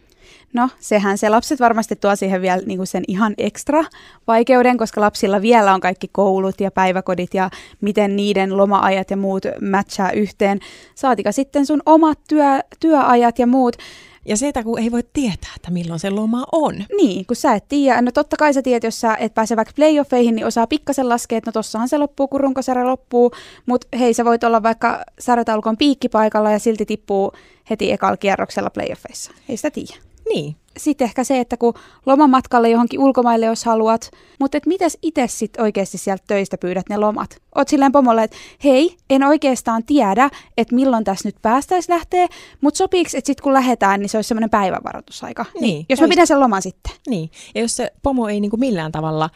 No, 0.52 0.68
sehän 0.80 1.18
se 1.18 1.28
lapset 1.28 1.60
varmasti 1.60 1.96
tuo 1.96 2.16
siihen 2.16 2.42
vielä 2.42 2.62
niin 2.66 2.78
kuin 2.78 2.86
sen 2.86 3.04
ihan 3.08 3.34
ekstra 3.38 3.84
vaikeuden, 4.26 4.78
koska 4.78 5.00
lapsilla 5.00 5.42
vielä 5.42 5.74
on 5.74 5.80
kaikki 5.80 6.08
koulut 6.12 6.60
ja 6.60 6.70
päiväkodit 6.70 7.34
ja 7.34 7.50
miten 7.80 8.16
niiden 8.16 8.56
loma-ajat 8.56 9.10
ja 9.10 9.16
muut 9.16 9.42
matchaa 9.70 10.12
yhteen. 10.12 10.58
Saatika 10.94 11.32
sitten 11.32 11.66
sun 11.66 11.82
omat 11.86 12.18
työ, 12.28 12.60
työajat 12.80 13.38
ja 13.38 13.46
muut. 13.46 13.76
Ja 14.24 14.36
se, 14.36 14.48
että 14.48 14.62
kun 14.62 14.78
ei 14.78 14.92
voi 14.92 15.02
tietää, 15.12 15.50
että 15.56 15.70
milloin 15.70 16.00
se 16.00 16.10
loma 16.10 16.44
on. 16.52 16.84
Niin, 16.96 17.26
kun 17.26 17.36
sä 17.36 17.52
et 17.52 17.68
tiedä. 17.68 18.02
No 18.02 18.12
totta 18.12 18.36
kai 18.36 18.54
sä 18.54 18.62
tiedät, 18.62 18.84
jos 18.84 19.00
sä 19.00 19.14
et 19.14 19.34
pääse 19.34 19.56
vaikka 19.56 19.72
playoffeihin, 19.76 20.34
niin 20.34 20.46
osaa 20.46 20.66
pikkasen 20.66 21.08
laskea, 21.08 21.38
että 21.38 21.48
no 21.48 21.52
tossahan 21.52 21.88
se 21.88 21.98
loppuu, 21.98 22.28
kun 22.28 22.40
runkosarja 22.40 22.86
loppuu. 22.86 23.32
Mutta 23.66 23.98
hei, 23.98 24.14
sä 24.14 24.24
voit 24.24 24.44
olla 24.44 24.62
vaikka 24.62 25.04
sarjataulukon 25.18 25.76
piikkipaikalla 25.76 26.50
ja 26.50 26.58
silti 26.58 26.86
tippuu 26.86 27.32
heti 27.70 27.92
ekalla 27.92 28.16
kierroksella 28.16 28.70
playoffeissa. 28.70 29.32
Ei 29.48 29.56
sitä 29.56 29.70
tiedä. 29.70 30.09
Niin. 30.34 30.56
Sitten 30.78 31.04
ehkä 31.04 31.24
se, 31.24 31.40
että 31.40 31.56
kun 31.56 31.74
lomamatkalle 32.06 32.70
johonkin 32.70 33.00
ulkomaille, 33.00 33.46
jos 33.46 33.64
haluat, 33.64 34.10
mutta 34.40 34.56
että 34.56 34.68
mitäs 34.68 34.98
itse 35.02 35.26
sitten 35.26 35.62
oikeasti 35.62 35.98
sieltä 35.98 36.24
töistä 36.26 36.58
pyydät 36.58 36.88
ne 36.88 36.96
lomat? 36.96 37.42
Oot 37.54 37.68
silleen 37.68 37.92
pomolle, 37.92 38.22
että 38.22 38.36
hei, 38.64 38.96
en 39.10 39.24
oikeastaan 39.24 39.84
tiedä, 39.84 40.30
että 40.56 40.74
milloin 40.74 41.04
tässä 41.04 41.28
nyt 41.28 41.36
päästäisiin 41.42 41.94
lähteä, 41.94 42.28
mutta 42.60 42.78
sopiiko, 42.78 43.10
että 43.14 43.26
sitten 43.26 43.42
kun 43.42 43.52
lähdetään, 43.52 44.00
niin 44.00 44.08
se 44.08 44.18
olisi 44.18 44.28
semmoinen 44.28 44.50
päivävaroitusaika. 44.50 45.44
Niin, 45.54 45.62
niin 45.62 45.86
jos 45.88 46.00
mä 46.00 46.08
pidän 46.08 46.26
sen 46.26 46.40
loman 46.40 46.62
sitten. 46.62 46.92
Niin, 47.08 47.30
ja 47.54 47.60
jos 47.60 47.76
se 47.76 47.92
pomo 48.02 48.28
ei 48.28 48.40
niin 48.40 48.50
kuin 48.50 48.60
millään 48.60 48.92
tavalla 48.92 49.30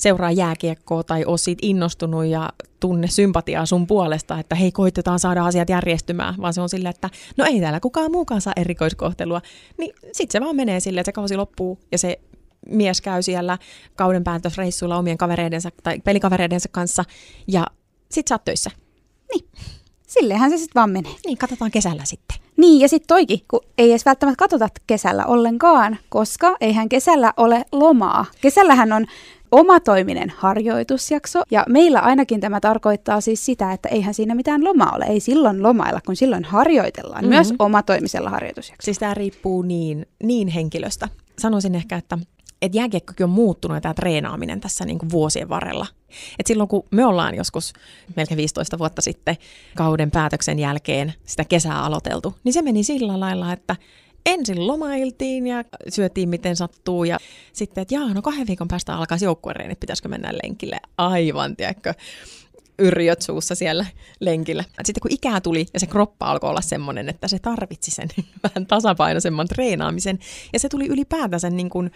seuraa 0.00 0.30
jääkiekkoa 0.30 1.02
tai 1.02 1.24
ole 1.24 1.38
siitä 1.38 1.60
innostunut 1.62 2.24
ja 2.24 2.50
tunne 2.80 3.08
sympatiaa 3.08 3.66
sun 3.66 3.86
puolesta, 3.86 4.38
että 4.38 4.54
hei, 4.54 4.72
koitetaan 4.72 5.18
saada 5.18 5.46
asiat 5.46 5.70
järjestymään, 5.70 6.34
vaan 6.40 6.54
se 6.54 6.60
on 6.60 6.68
silleen, 6.68 6.94
että 6.94 7.10
no 7.36 7.44
ei 7.44 7.60
täällä 7.60 7.80
kukaan 7.80 8.12
muukaan 8.12 8.40
saa 8.40 8.52
erikoiskohtelua, 8.56 9.40
niin 9.78 9.94
sitten 10.12 10.40
se 10.40 10.44
vaan 10.44 10.56
menee 10.56 10.80
silleen, 10.80 11.00
että 11.00 11.08
se 11.08 11.12
kausi 11.12 11.36
loppuu 11.36 11.78
ja 11.92 11.98
se 11.98 12.20
mies 12.66 13.00
käy 13.00 13.22
siellä 13.22 13.58
kauden 13.96 14.24
päätösreissuilla 14.24 14.96
omien 14.96 15.18
kavereidensa 15.18 15.70
tai 15.82 16.00
pelikavereidensa 16.00 16.68
kanssa 16.72 17.04
ja 17.48 17.66
sit 18.10 18.28
sä 18.28 18.34
oot 18.34 18.44
töissä. 18.44 18.70
Niin, 19.34 19.48
sillehän 20.06 20.50
se 20.50 20.56
sitten 20.56 20.80
vaan 20.80 20.90
menee. 20.90 21.12
Niin, 21.26 21.38
katsotaan 21.38 21.70
kesällä 21.70 22.04
sitten. 22.04 22.38
Niin, 22.56 22.80
ja 22.80 22.88
sitten 22.88 23.08
toikin, 23.08 23.40
kun 23.50 23.60
ei 23.78 23.90
edes 23.90 24.06
välttämättä 24.06 24.36
katsota 24.36 24.68
kesällä 24.86 25.24
ollenkaan, 25.26 25.98
koska 26.08 26.56
eihän 26.60 26.88
kesällä 26.88 27.34
ole 27.36 27.64
lomaa. 27.72 28.26
Kesällähän 28.40 28.92
on 28.92 29.06
omatoiminen 29.52 30.32
harjoitusjakso, 30.36 31.42
ja 31.50 31.64
meillä 31.68 32.00
ainakin 32.00 32.40
tämä 32.40 32.60
tarkoittaa 32.60 33.20
siis 33.20 33.46
sitä, 33.46 33.72
että 33.72 33.88
eihän 33.88 34.14
siinä 34.14 34.34
mitään 34.34 34.64
lomaa 34.64 34.92
ole. 34.96 35.04
Ei 35.04 35.20
silloin 35.20 35.62
lomailla, 35.62 36.00
kun 36.06 36.16
silloin 36.16 36.44
harjoitellaan, 36.44 37.24
mm-hmm. 37.24 37.34
myös 37.34 37.54
omatoimisella 37.58 38.30
harjoitusjaksolla. 38.30 38.84
Siis 38.84 38.98
tämä 38.98 39.14
riippuu 39.14 39.62
niin, 39.62 40.06
niin 40.22 40.48
henkilöstä. 40.48 41.08
Sanoisin 41.38 41.74
ehkä, 41.74 41.96
että 41.96 42.18
että 42.62 42.78
jääkiekkokin 42.78 43.24
on 43.24 43.30
muuttunut 43.30 43.76
ja 43.76 43.80
tämä 43.80 43.94
treenaaminen 43.94 44.60
tässä 44.60 44.84
niin 44.84 44.98
kuin 44.98 45.10
vuosien 45.10 45.48
varrella. 45.48 45.86
Et 46.38 46.46
silloin 46.46 46.68
kun 46.68 46.82
me 46.90 47.06
ollaan 47.06 47.34
joskus 47.34 47.72
melkein 48.16 48.36
15 48.36 48.78
vuotta 48.78 49.02
sitten 49.02 49.36
kauden 49.76 50.10
päätöksen 50.10 50.58
jälkeen 50.58 51.14
sitä 51.24 51.44
kesää 51.44 51.82
aloiteltu, 51.82 52.34
niin 52.44 52.52
se 52.52 52.62
meni 52.62 52.84
sillä 52.84 53.20
lailla, 53.20 53.52
että 53.52 53.76
ensin 54.26 54.66
lomailtiin 54.66 55.46
ja 55.46 55.64
syötiin 55.88 56.28
miten 56.28 56.56
sattuu 56.56 57.04
ja 57.04 57.18
sitten, 57.52 57.82
että 57.82 57.94
jaa, 57.94 58.14
no 58.14 58.22
kahden 58.22 58.46
viikon 58.46 58.68
päästä 58.68 58.96
alkaisi 58.96 59.24
joukkuereenit, 59.24 59.80
pitäisikö 59.80 60.08
mennä 60.08 60.32
lenkille. 60.42 60.80
Aivan, 60.96 61.56
tiedätkö, 61.56 61.94
yrjöt 62.78 63.22
suussa 63.22 63.54
siellä 63.54 63.86
lenkillä. 64.20 64.64
Sitten 64.84 65.00
kun 65.00 65.12
ikää 65.12 65.40
tuli 65.40 65.66
ja 65.74 65.80
se 65.80 65.86
kroppa 65.86 66.26
alkoi 66.26 66.50
olla 66.50 66.60
semmoinen, 66.60 67.08
että 67.08 67.28
se 67.28 67.38
tarvitsi 67.38 67.90
sen 67.90 68.08
vähän 68.44 68.66
tasapainoisemman 68.66 69.48
treenaamisen 69.48 70.18
ja 70.52 70.58
se 70.58 70.68
tuli 70.68 70.86
ylipäätänsä 70.86 71.50
niin 71.50 71.70
kuin, 71.70 71.90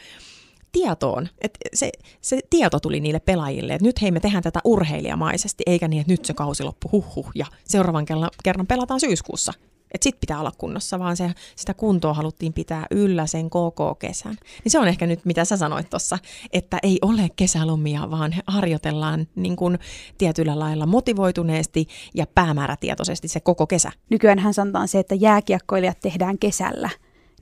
tietoon, 0.75 1.28
että 1.40 1.59
se, 1.75 1.93
se 2.21 2.40
tieto 2.50 2.81
tuli 2.81 3.00
niille 3.00 3.21
pelaajille, 3.21 3.75
että 3.75 3.87
nyt 3.87 4.02
hei 4.02 4.11
me 4.11 4.21
tehdään 4.21 4.43
tätä 4.43 4.61
urheilijamaisesti, 4.64 5.62
eikä 5.66 5.88
niin, 5.88 6.00
että 6.00 6.12
nyt 6.12 6.25
se 6.25 6.35
kausi 6.35 6.62
loppu 6.62 6.88
huh 6.93 7.31
ja 7.35 7.47
seuraavan 7.64 8.07
kerran 8.45 8.66
pelataan 8.66 9.00
syyskuussa. 9.00 9.52
Että 9.95 10.04
sit 10.04 10.21
pitää 10.21 10.40
olla 10.40 10.52
kunnossa, 10.59 10.99
vaan 10.99 11.16
se, 11.16 11.31
sitä 11.57 11.75
kuntoa 11.75 12.14
haluttiin 12.14 12.52
pitää 12.52 12.87
yllä 12.90 13.26
sen 13.26 13.50
koko 13.50 13.95
kesän. 13.95 14.37
Niin 14.64 14.73
se 14.73 14.78
on 14.78 14.88
ehkä 14.88 15.07
nyt, 15.07 15.25
mitä 15.25 15.45
sä 15.45 15.57
sanoit 15.57 15.90
tuossa, 15.90 16.19
että 16.52 16.78
ei 16.83 16.99
ole 17.02 17.28
kesälomia, 17.37 18.11
vaan 18.11 18.35
harjoitellaan 18.47 19.26
niin 19.37 19.57
kuin 19.57 19.78
tietyllä 20.19 20.59
lailla 20.59 20.87
motivoituneesti 20.87 21.87
ja 22.14 22.26
päämäärätietoisesti 22.35 23.28
se 23.28 23.40
koko 23.40 23.66
kesä. 23.66 23.93
Nykyään 24.11 24.38
hän 24.38 24.54
sanotaan 24.54 24.88
se, 24.88 24.99
että 24.99 25.14
jääkiekkoilijat 25.14 26.00
tehdään 26.00 26.38
kesällä. 26.38 26.90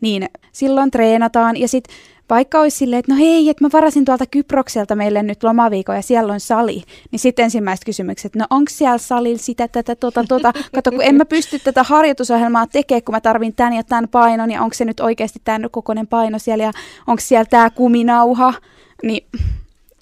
Niin 0.02 0.28
silloin 0.52 0.90
treenataan 0.90 1.56
ja 1.56 1.68
sitten 1.68 1.94
vaikka 2.30 2.60
olisi 2.60 2.76
silleen, 2.76 3.00
että 3.00 3.12
no 3.12 3.18
hei, 3.18 3.48
että 3.48 3.64
mä 3.64 3.68
varasin 3.72 4.04
tuolta 4.04 4.26
Kyprokselta 4.26 4.96
meille 4.96 5.22
nyt 5.22 5.42
lomaviikon 5.42 5.96
ja 5.96 6.02
siellä 6.02 6.32
on 6.32 6.40
sali, 6.40 6.82
niin 7.10 7.20
sitten 7.20 7.44
ensimmäiset 7.44 7.84
kysymykset, 7.84 8.36
no 8.36 8.46
onko 8.50 8.70
siellä 8.70 8.98
salilla 8.98 9.38
sitä, 9.38 9.68
tätä, 9.68 9.96
tota, 9.96 10.24
tota. 10.28 10.52
Kato, 10.74 10.90
kun 10.90 11.02
en 11.02 11.14
mä 11.14 11.24
pysty 11.24 11.58
tätä 11.58 11.82
harjoitusohjelmaa 11.82 12.66
tekemään, 12.66 13.02
kun 13.02 13.14
mä 13.14 13.20
tarvin 13.20 13.54
tämän 13.54 13.72
ja 13.72 13.84
tämän 13.84 14.08
painon, 14.08 14.50
ja 14.50 14.62
onko 14.62 14.74
se 14.74 14.84
nyt 14.84 15.00
oikeasti 15.00 15.40
tämän 15.44 15.70
kokoinen 15.70 16.06
paino 16.06 16.38
siellä, 16.38 16.64
ja 16.64 16.72
onko 17.06 17.20
siellä 17.20 17.44
tämä 17.44 17.70
kuminauha, 17.70 18.54
niin 19.02 19.26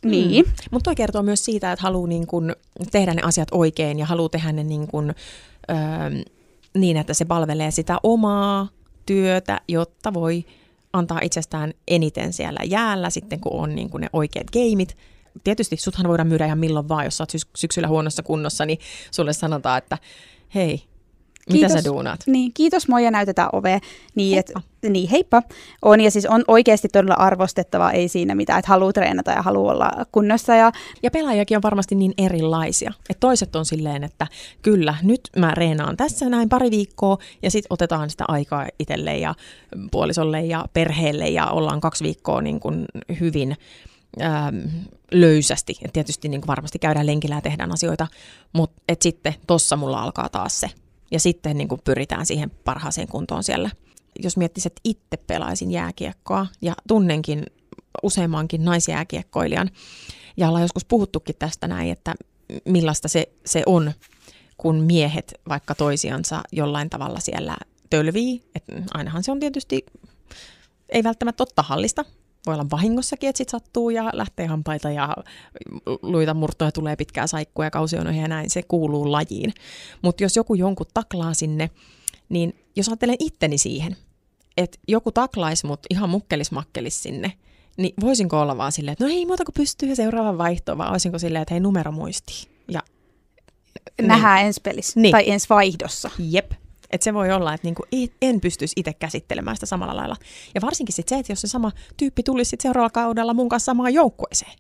niin. 0.04 0.44
Mm. 0.46 0.52
Mutta 0.70 0.84
toi 0.84 0.94
kertoo 0.94 1.22
myös 1.22 1.44
siitä, 1.44 1.72
että 1.72 1.82
haluaa 1.82 2.08
niin 2.08 2.26
kun 2.26 2.56
tehdä 2.92 3.14
ne 3.14 3.22
asiat 3.22 3.48
oikein 3.52 3.98
ja 3.98 4.06
haluaa 4.06 4.28
tehdä 4.28 4.52
ne 4.52 4.64
niin, 4.64 4.86
kun, 4.86 5.14
öö, 5.70 5.76
niin, 6.74 6.96
että 6.96 7.14
se 7.14 7.24
palvelee 7.24 7.70
sitä 7.70 7.98
omaa 8.02 8.68
työtä, 9.06 9.60
jotta 9.68 10.14
voi 10.14 10.44
antaa 10.92 11.20
itsestään 11.22 11.74
eniten 11.88 12.32
siellä 12.32 12.60
jäällä 12.64 13.10
sitten, 13.10 13.40
kun 13.40 13.52
on 13.52 13.74
niin 13.74 13.90
kuin 13.90 14.00
ne 14.00 14.08
oikeat 14.12 14.50
gameit. 14.50 14.96
Tietysti 15.44 15.76
suthan 15.76 16.08
voidaan 16.08 16.28
myydä 16.28 16.46
ihan 16.46 16.58
milloin 16.58 16.88
vaan, 16.88 17.04
jos 17.04 17.16
sä 17.16 17.22
oot 17.22 17.32
syksyllä 17.56 17.88
huonossa 17.88 18.22
kunnossa, 18.22 18.66
niin 18.66 18.78
sulle 19.10 19.32
sanotaan, 19.32 19.78
että 19.78 19.98
hei, 20.54 20.82
mitä 21.52 21.66
kiitos, 21.66 21.82
sä 21.82 21.90
duunaat? 21.90 22.20
Niin, 22.26 22.52
kiitos, 22.54 22.88
moi 22.88 23.04
ja 23.04 23.10
näytetään 23.10 23.48
ove. 23.52 23.80
Niin, 24.14 24.34
heippa. 24.34 24.60
Et, 24.82 24.90
niin, 24.90 25.08
heippa. 25.08 25.42
On 25.82 26.00
ja 26.00 26.10
siis 26.10 26.26
on 26.26 26.44
oikeasti 26.48 26.88
todella 26.88 27.14
arvostettava, 27.14 27.90
ei 27.90 28.08
siinä 28.08 28.34
mitään, 28.34 28.58
että 28.58 28.68
haluaa 28.68 28.92
treenata 28.92 29.30
ja 29.30 29.42
haluaa 29.42 29.72
olla 29.72 29.90
kunnossa. 30.12 30.54
Ja, 30.54 30.72
ja 31.02 31.10
pelaajakin 31.10 31.56
on 31.56 31.62
varmasti 31.62 31.94
niin 31.94 32.14
erilaisia. 32.18 32.92
Että 33.10 33.20
toiset 33.20 33.56
on 33.56 33.64
silleen, 33.64 34.04
että 34.04 34.26
kyllä, 34.62 34.94
nyt 35.02 35.20
mä 35.36 35.54
reenaan 35.54 35.96
tässä 35.96 36.28
näin 36.28 36.48
pari 36.48 36.70
viikkoa 36.70 37.18
ja 37.42 37.50
sitten 37.50 37.72
otetaan 37.72 38.10
sitä 38.10 38.24
aikaa 38.28 38.66
itselle 38.78 39.18
ja 39.18 39.34
puolisolle 39.90 40.40
ja 40.40 40.64
perheelle 40.72 41.28
ja 41.28 41.46
ollaan 41.46 41.80
kaksi 41.80 42.04
viikkoa 42.04 42.42
niin 42.42 42.60
kuin 42.60 42.84
hyvin 43.20 43.56
ähm, 44.22 44.56
löysästi. 45.12 45.74
Et 45.84 45.92
tietysti 45.92 46.28
niin 46.28 46.40
kuin 46.40 46.48
varmasti 46.48 46.78
käydään 46.78 47.06
lenkillä 47.06 47.34
ja 47.34 47.40
tehdään 47.40 47.72
asioita, 47.72 48.06
mutta 48.52 48.94
sitten 49.00 49.34
tossa 49.46 49.76
mulla 49.76 50.02
alkaa 50.02 50.28
taas 50.28 50.60
se 50.60 50.70
ja 51.10 51.20
sitten 51.20 51.58
niin 51.58 51.68
kuin 51.68 51.80
pyritään 51.84 52.26
siihen 52.26 52.50
parhaaseen 52.50 53.08
kuntoon 53.08 53.44
siellä. 53.44 53.70
Jos 54.22 54.36
miettisit, 54.36 54.72
että 54.72 54.80
itse 54.84 55.16
pelaisin 55.26 55.70
jääkiekkoa 55.70 56.46
ja 56.62 56.74
tunnenkin 56.88 57.46
useammankin 58.02 58.64
naisjääkiekkoilijan, 58.64 59.70
ja 60.36 60.48
ollaan 60.48 60.62
joskus 60.62 60.84
puhuttukin 60.84 61.36
tästä 61.38 61.68
näin, 61.68 61.92
että 61.92 62.14
millaista 62.64 63.08
se, 63.08 63.32
se 63.46 63.62
on, 63.66 63.92
kun 64.58 64.76
miehet 64.76 65.34
vaikka 65.48 65.74
toisiansa 65.74 66.42
jollain 66.52 66.90
tavalla 66.90 67.20
siellä 67.20 67.56
tölvii. 67.90 68.42
Et 68.54 68.64
ainahan 68.94 69.22
se 69.22 69.32
on 69.32 69.40
tietysti, 69.40 69.86
ei 70.88 71.04
välttämättä 71.04 71.42
ole 71.42 71.48
tahallista, 71.54 72.04
voi 72.46 72.54
olla 72.54 72.66
vahingossakin, 72.70 73.28
että 73.28 73.38
sit 73.38 73.48
sattuu 73.48 73.90
ja 73.90 74.10
lähtee 74.12 74.46
hampaita 74.46 74.90
ja 74.90 75.16
luita 76.02 76.34
murtoja 76.34 76.72
tulee 76.72 76.96
pitkää 76.96 77.26
saikkua 77.26 77.64
ja 77.64 77.70
kausionoja 77.70 78.22
ja 78.22 78.28
näin, 78.28 78.50
se 78.50 78.62
kuuluu 78.62 79.12
lajiin. 79.12 79.52
Mutta 80.02 80.22
jos 80.22 80.36
joku 80.36 80.54
jonkun 80.54 80.86
taklaa 80.94 81.34
sinne, 81.34 81.70
niin 82.28 82.54
jos 82.76 82.88
ajattelen 82.88 83.16
itteni 83.18 83.58
siihen, 83.58 83.96
että 84.56 84.78
joku 84.88 85.12
taklaisi 85.12 85.66
mut 85.66 85.80
ihan 85.90 86.10
mukkelismakkelis 86.10 87.02
sinne, 87.02 87.32
niin 87.76 87.94
voisinko 88.00 88.40
olla 88.40 88.56
vaan 88.56 88.72
silleen, 88.72 88.92
että 88.92 89.04
no 89.04 89.10
ei 89.10 89.26
muuta 89.26 89.44
kuin 89.44 89.54
pystyy 89.54 89.96
seuraava 89.96 90.38
vaihto, 90.38 90.78
vai 90.78 90.90
olisinko 90.90 91.18
silleen, 91.18 91.42
että 91.42 91.54
hei 91.54 91.60
numero 91.60 91.92
muisti. 91.92 92.48
Ja, 92.68 92.80
Nähdään 94.02 94.36
niin. 94.36 94.46
ensi 94.46 94.60
pelissä 94.60 95.00
niin. 95.00 95.12
tai 95.12 95.30
ensi 95.30 95.48
vaihdossa. 95.48 96.10
Jep. 96.18 96.52
Että 96.90 97.04
se 97.04 97.14
voi 97.14 97.32
olla, 97.32 97.54
että 97.54 97.66
niinku 97.66 97.82
en 98.22 98.40
pystyisi 98.40 98.72
itse 98.76 98.92
käsittelemään 98.92 99.56
sitä 99.56 99.66
samalla 99.66 99.96
lailla. 99.96 100.16
Ja 100.54 100.60
varsinkin 100.60 100.94
sit 100.94 101.08
se, 101.08 101.18
että 101.18 101.32
jos 101.32 101.40
se 101.40 101.46
sama 101.46 101.72
tyyppi 101.96 102.22
tulisi 102.22 102.48
sit 102.48 102.60
seuraavalla 102.60 102.90
kaudella 102.90 103.34
mun 103.34 103.48
kanssa 103.48 103.64
samaan 103.64 103.94
joukkueeseen. 103.94 104.52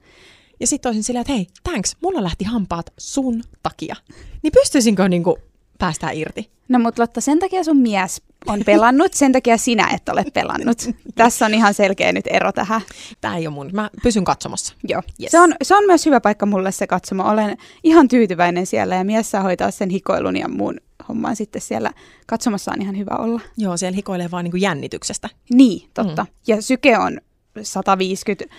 Ja 0.60 0.66
sitten 0.66 0.90
olisin 0.90 1.04
silleen, 1.04 1.20
että 1.20 1.32
hei, 1.32 1.46
thanks, 1.62 1.96
mulla 2.02 2.22
lähti 2.22 2.44
hampaat 2.44 2.92
sun 2.98 3.42
takia. 3.62 3.96
Niin 4.42 4.52
pystyisinkö 4.52 5.08
niinku 5.08 5.38
päästään 5.78 6.16
irti? 6.16 6.50
No 6.68 6.78
mutta 6.78 7.02
Lotta, 7.02 7.20
sen 7.20 7.38
takia 7.38 7.64
sun 7.64 7.76
mies 7.76 8.22
on 8.46 8.60
pelannut, 8.66 9.14
sen 9.14 9.32
takia 9.32 9.56
sinä 9.56 9.88
et 9.94 10.08
ole 10.08 10.24
pelannut. 10.34 10.78
Tässä 11.14 11.46
on 11.46 11.54
ihan 11.54 11.74
selkeä 11.74 12.12
nyt 12.12 12.24
ero 12.26 12.52
tähän. 12.52 12.80
Tämä 13.20 13.36
ei 13.36 13.46
ole 13.46 13.54
mun, 13.54 13.70
mä 13.72 13.90
pysyn 14.02 14.24
katsomassa. 14.24 14.74
Joo, 14.88 15.02
yes. 15.22 15.30
se, 15.30 15.40
on, 15.40 15.54
se 15.62 15.76
on 15.76 15.86
myös 15.86 16.06
hyvä 16.06 16.20
paikka 16.20 16.46
mulle 16.46 16.72
se 16.72 16.86
katsomo. 16.86 17.30
Olen 17.30 17.56
ihan 17.84 18.08
tyytyväinen 18.08 18.66
siellä 18.66 18.94
ja 18.94 19.04
mies 19.04 19.30
saa 19.30 19.42
hoitaa 19.42 19.70
sen 19.70 19.90
hikoilun 19.90 20.36
ja 20.36 20.48
muun 20.48 20.80
homman 21.10 21.36
sitten 21.36 21.62
siellä 21.62 21.90
katsomassa 22.26 22.72
on 22.72 22.82
ihan 22.82 22.98
hyvä 22.98 23.16
olla. 23.18 23.40
Joo, 23.56 23.76
siellä 23.76 23.96
hikoilee 23.96 24.30
vaan 24.30 24.44
niin 24.44 24.50
kuin 24.50 24.60
jännityksestä. 24.60 25.28
Niin, 25.52 25.88
totta. 25.94 26.22
Mm. 26.22 26.30
Ja 26.46 26.62
syke 26.62 26.98
on 26.98 27.20
150, 27.62 28.54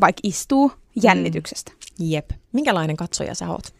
vaikka 0.00 0.20
istuu 0.22 0.72
jännityksestä. 1.02 1.72
Mm. 1.72 2.06
Jep. 2.10 2.30
Minkälainen 2.52 2.96
katsoja 2.96 3.34
sä 3.34 3.50
oot? 3.50 3.74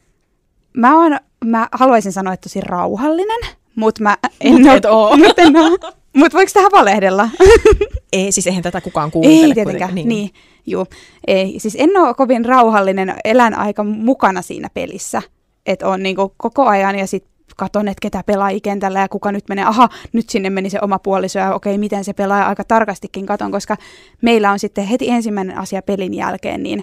Mä, 0.76 1.02
oon, 1.02 1.18
mä 1.44 1.68
haluaisin 1.72 2.12
sanoa, 2.12 2.32
että 2.32 2.48
tosi 2.48 2.60
rauhallinen, 2.60 3.40
mutta 3.74 4.02
mä 4.02 4.16
en 4.40 4.52
Mut 4.62 5.38
en 5.38 5.56
oo. 5.56 5.76
Mut 6.16 6.34
voiko 6.34 6.50
tähän 6.54 6.72
valehdella? 6.72 7.28
Ei, 8.12 8.32
siis 8.32 8.46
eihän 8.46 8.62
tätä 8.62 8.80
kukaan 8.80 9.10
kuuntele. 9.10 9.44
Ei 9.44 9.54
tietenkään, 9.54 9.94
niin. 9.94 10.08
niin 10.08 10.30
juu. 10.66 10.86
Ei, 11.26 11.54
siis 11.58 11.76
en 11.78 11.96
ole 11.96 12.14
kovin 12.14 12.44
rauhallinen, 12.44 13.14
elän 13.24 13.54
aika 13.54 13.84
mukana 13.84 14.42
siinä 14.42 14.68
pelissä. 14.74 15.22
Että 15.66 15.88
on 15.88 16.02
niinku 16.02 16.34
koko 16.36 16.66
ajan 16.66 16.98
ja 16.98 17.06
sitten 17.06 17.37
katon, 17.58 17.88
että 17.88 18.00
ketä 18.02 18.22
pelaa 18.26 18.50
kentällä 18.62 19.00
ja 19.00 19.08
kuka 19.08 19.32
nyt 19.32 19.44
menee, 19.48 19.64
aha, 19.64 19.88
nyt 20.12 20.30
sinne 20.30 20.50
meni 20.50 20.70
se 20.70 20.78
oma 20.82 20.98
puoliso 20.98 21.38
ja 21.38 21.54
okei, 21.54 21.78
miten 21.78 22.04
se 22.04 22.12
pelaa, 22.12 22.48
aika 22.48 22.64
tarkastikin 22.64 23.26
katon, 23.26 23.50
koska 23.50 23.76
meillä 24.22 24.50
on 24.50 24.58
sitten 24.58 24.84
heti 24.84 25.10
ensimmäinen 25.10 25.58
asia 25.58 25.82
pelin 25.82 26.14
jälkeen, 26.14 26.62
niin 26.62 26.82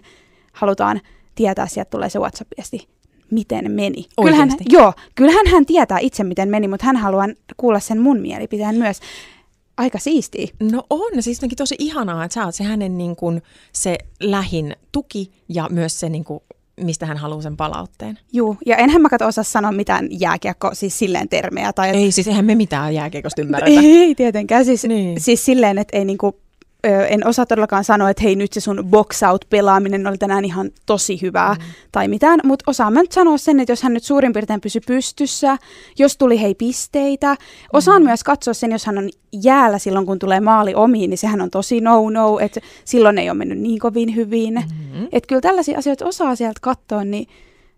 halutaan 0.53 1.01
tietää, 1.35 1.67
sieltä 1.67 1.89
tulee 1.89 2.09
se 2.09 2.19
WhatsApp-viesti, 2.19 2.87
miten 3.31 3.71
meni. 3.71 4.05
Kyllähän, 4.23 4.49
joo, 4.69 4.93
kyllähän 5.15 5.47
hän 5.47 5.65
tietää 5.65 5.99
itse, 5.99 6.23
miten 6.23 6.49
meni, 6.49 6.67
mutta 6.67 6.85
hän 6.85 6.97
haluaa 6.97 7.27
kuulla 7.57 7.79
sen 7.79 8.01
mun 8.01 8.19
mielipiteen 8.19 8.75
myös. 8.75 8.99
Aika 9.77 9.99
siistiä. 9.99 10.47
No 10.71 10.83
on, 10.89 11.11
siis 11.19 11.41
tosi 11.57 11.75
ihanaa, 11.79 12.25
että 12.25 12.33
sä 12.33 12.45
oot 12.45 12.55
se 12.55 12.63
hänen 12.63 12.97
niin 12.97 13.15
kuin, 13.15 13.41
se 13.71 13.97
lähin 14.19 14.75
tuki 14.91 15.31
ja 15.49 15.67
myös 15.71 15.99
se 15.99 16.09
niin 16.09 16.23
kuin, 16.23 16.39
mistä 16.81 17.05
hän 17.05 17.17
haluaa 17.17 17.41
sen 17.41 17.57
palautteen. 17.57 18.19
Juu, 18.33 18.57
ja 18.65 18.75
enhän 18.77 19.01
mä 19.01 19.09
osaa 19.27 19.43
sanoa 19.43 19.71
mitään 19.71 20.07
jääkiekko, 20.11 20.69
siis 20.73 20.99
silleen 20.99 21.29
termejä. 21.29 21.73
Tai 21.73 21.89
Ei, 21.89 22.11
siis 22.11 22.27
eihän 22.27 22.45
me 22.45 22.55
mitään 22.55 22.93
jääkiekosta 22.93 23.41
ymmärretä. 23.41 23.81
Ei 23.81 24.15
tietenkään, 24.15 24.65
siis, 24.65 24.83
niin. 24.83 25.21
siis 25.21 25.45
silleen, 25.45 25.77
että 25.77 25.97
ei 25.97 26.05
niinku, 26.05 26.39
ö, 26.85 27.05
en 27.05 27.27
osaa 27.27 27.45
todellakaan 27.45 27.83
sanoa, 27.83 28.09
että 28.09 28.23
hei 28.23 28.35
nyt 28.35 28.53
se 28.53 28.59
sun 28.59 28.85
box 28.89 29.23
out 29.23 29.45
pelaaminen 29.49 30.07
oli 30.07 30.17
tänään 30.17 30.45
ihan 30.45 30.71
tosi 30.85 31.21
hyvää 31.21 31.53
mm. 31.53 31.61
tai 31.91 32.07
mitään, 32.07 32.39
mutta 32.43 32.63
osaan 32.67 32.93
mä 32.93 33.01
nyt 33.01 33.11
sanoa 33.11 33.37
sen, 33.37 33.59
että 33.59 33.71
jos 33.71 33.83
hän 33.83 33.93
nyt 33.93 34.03
suurin 34.03 34.33
piirtein 34.33 34.61
pysy 34.61 34.79
pystyssä, 34.87 35.57
jos 35.99 36.17
tuli 36.17 36.41
hei 36.41 36.55
pisteitä, 36.55 37.35
osaan 37.73 38.01
mm. 38.01 38.05
myös 38.05 38.23
katsoa 38.23 38.53
sen, 38.53 38.71
jos 38.71 38.85
hän 38.85 38.97
on 38.97 39.09
jäällä 39.43 39.77
silloin, 39.77 40.05
kun 40.05 40.19
tulee 40.19 40.39
maali 40.39 40.75
omiin, 40.75 41.09
niin 41.09 41.17
sehän 41.17 41.41
on 41.41 41.49
tosi 41.49 41.81
no-no, 41.81 42.39
että 42.39 42.59
silloin 42.85 43.17
ei 43.17 43.29
ole 43.29 43.37
mennyt 43.37 43.59
niin 43.59 43.79
kovin 43.79 44.15
hyvin. 44.15 44.53
Mm-hmm. 44.53 45.07
Että 45.11 45.27
kyllä 45.27 45.41
tällaisia 45.41 45.77
asioita 45.77 46.05
osaa 46.05 46.35
sieltä 46.35 46.59
katsoa, 46.61 47.03
niin 47.03 47.27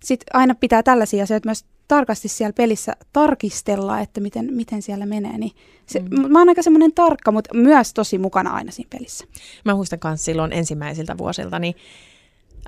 sit 0.04 0.24
aina 0.34 0.56
pitää 0.56 0.84
tällaisia 0.84 1.24
asioita 1.24 1.48
myös 1.48 1.66
tarkasti 1.88 2.28
siellä 2.28 2.54
pelissä 2.54 2.94
tarkistella, 3.14 4.00
että 4.00 4.22
miten, 4.22 4.54
miten 4.54 4.82
siellä 4.82 5.06
menee. 5.06 5.38
Niin 5.38 5.52
se, 5.86 6.00
mm. 6.00 6.32
Mä 6.32 6.40
oon 6.40 6.50
aika 6.50 6.62
semmoinen 6.62 6.94
tarkka, 6.94 7.32
mutta 7.32 7.54
myös 7.54 7.94
tosi 7.94 8.18
mukana 8.18 8.54
aina 8.54 8.72
siinä 8.72 8.90
pelissä. 8.90 9.26
Mä 9.66 9.76
muistan 9.76 10.00
myös 10.04 10.26
silloin 10.26 10.54
ensimmäisiltä 10.54 11.18
vuosilta, 11.18 11.60
niin 11.60 11.76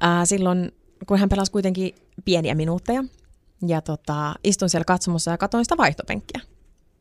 ää, 0.02 0.26
silloin 0.26 0.72
kun 1.08 1.20
hän 1.20 1.30
pelasi 1.30 1.52
kuitenkin 1.52 1.96
pieniä 2.26 2.56
minuutteja, 2.56 3.04
ja 3.68 3.82
tota, 3.82 4.34
istun 4.44 4.70
siellä 4.70 4.86
katsomossa 4.86 5.32
ja 5.32 5.38
katsoin 5.38 5.66
sitä 5.66 5.78
vaihtopenkkiä 5.78 6.42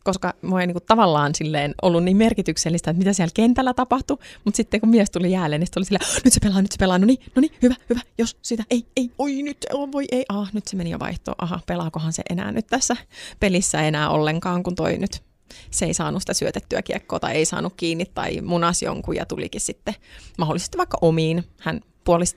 koska 0.08 0.34
mua 0.42 0.60
ei 0.60 0.66
niin 0.66 0.74
kuin, 0.74 0.84
tavallaan 0.86 1.34
silleen 1.34 1.74
ollut 1.82 2.04
niin 2.04 2.16
merkityksellistä, 2.16 2.90
että 2.90 2.98
mitä 2.98 3.12
siellä 3.12 3.32
kentällä 3.34 3.74
tapahtui, 3.74 4.18
mutta 4.44 4.56
sitten 4.56 4.80
kun 4.80 4.88
mies 4.88 5.10
tuli 5.10 5.32
jäälle, 5.32 5.58
niin 5.58 5.68
oli 5.76 5.84
sillä, 5.84 5.98
nyt 6.24 6.32
se 6.32 6.40
pelaa, 6.40 6.62
nyt 6.62 6.72
se 6.72 6.78
pelaa, 6.78 6.98
no 6.98 7.06
niin, 7.06 7.18
no 7.36 7.40
niin, 7.40 7.52
hyvä, 7.62 7.74
hyvä, 7.90 8.00
jos 8.18 8.36
sitä, 8.42 8.64
ei, 8.70 8.86
ei, 8.96 9.10
oi 9.18 9.42
nyt, 9.42 9.66
oh, 9.72 9.92
voi 9.92 10.04
ei, 10.12 10.24
ah, 10.28 10.50
nyt 10.52 10.68
se 10.68 10.76
meni 10.76 10.90
jo 10.90 10.98
vaihtoon, 10.98 11.34
aha, 11.38 11.60
pelaakohan 11.66 12.12
se 12.12 12.22
enää 12.30 12.52
nyt 12.52 12.66
tässä 12.66 12.96
pelissä 13.40 13.82
enää 13.82 14.10
ollenkaan, 14.10 14.62
kun 14.62 14.74
toi 14.74 14.98
nyt 14.98 15.22
se 15.70 15.86
ei 15.86 15.94
saanut 15.94 16.22
sitä 16.22 16.34
syötettyä 16.34 16.82
kiekkoa 16.82 17.20
tai 17.20 17.34
ei 17.34 17.44
saanut 17.44 17.74
kiinni 17.76 18.04
tai 18.14 18.40
munas 18.40 18.82
jonkun 18.82 19.16
ja 19.16 19.26
tulikin 19.26 19.60
sitten 19.60 19.94
mahdollisesti 20.38 20.78
vaikka 20.78 20.98
omiin. 21.00 21.44
Hän 21.60 21.80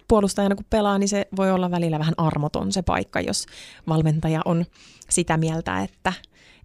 puolustajana 0.07 0.55
kun 0.55 0.65
pelaa, 0.69 0.97
niin 0.97 1.09
se 1.09 1.27
voi 1.35 1.51
olla 1.51 1.71
välillä 1.71 1.99
vähän 1.99 2.13
armoton 2.17 2.71
se 2.71 2.81
paikka, 2.81 3.21
jos 3.21 3.45
valmentaja 3.87 4.41
on 4.45 4.65
sitä 5.09 5.37
mieltä, 5.37 5.81
että 5.81 6.13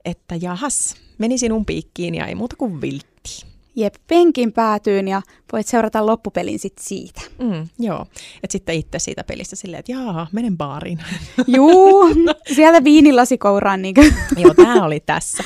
että 0.07 0.35
jahas, 0.41 0.95
meni 1.19 1.39
sinun 1.39 1.67
piikkiin 1.67 2.15
ja 2.15 2.27
ei 2.27 2.35
muuta 2.35 2.57
kuin 2.57 2.81
viltti. 2.81 3.47
Jep, 3.77 3.95
penkin 4.07 4.53
päätyyn 4.53 5.09
ja 5.09 5.23
voit 5.53 5.67
seurata 5.67 6.07
loppupelin 6.07 6.59
sit 6.59 6.79
siitä. 6.81 7.21
Mm, 7.39 7.69
joo, 7.79 8.07
että 8.43 8.53
sitten 8.53 8.75
itse 8.75 8.99
siitä 8.99 9.25
pelistä 9.25 9.57
silleen, 9.57 9.79
että 9.79 9.93
jaa, 9.93 10.27
menen 10.33 10.57
baariin. 10.57 10.99
Juu, 11.57 12.05
sieltä 12.55 12.85
viinilasi 12.85 13.39
kouraan. 13.39 13.83
Niin 13.83 13.95
joo, 14.43 14.55
tämä 14.55 14.85
oli 14.85 15.01
tässä. 15.01 15.45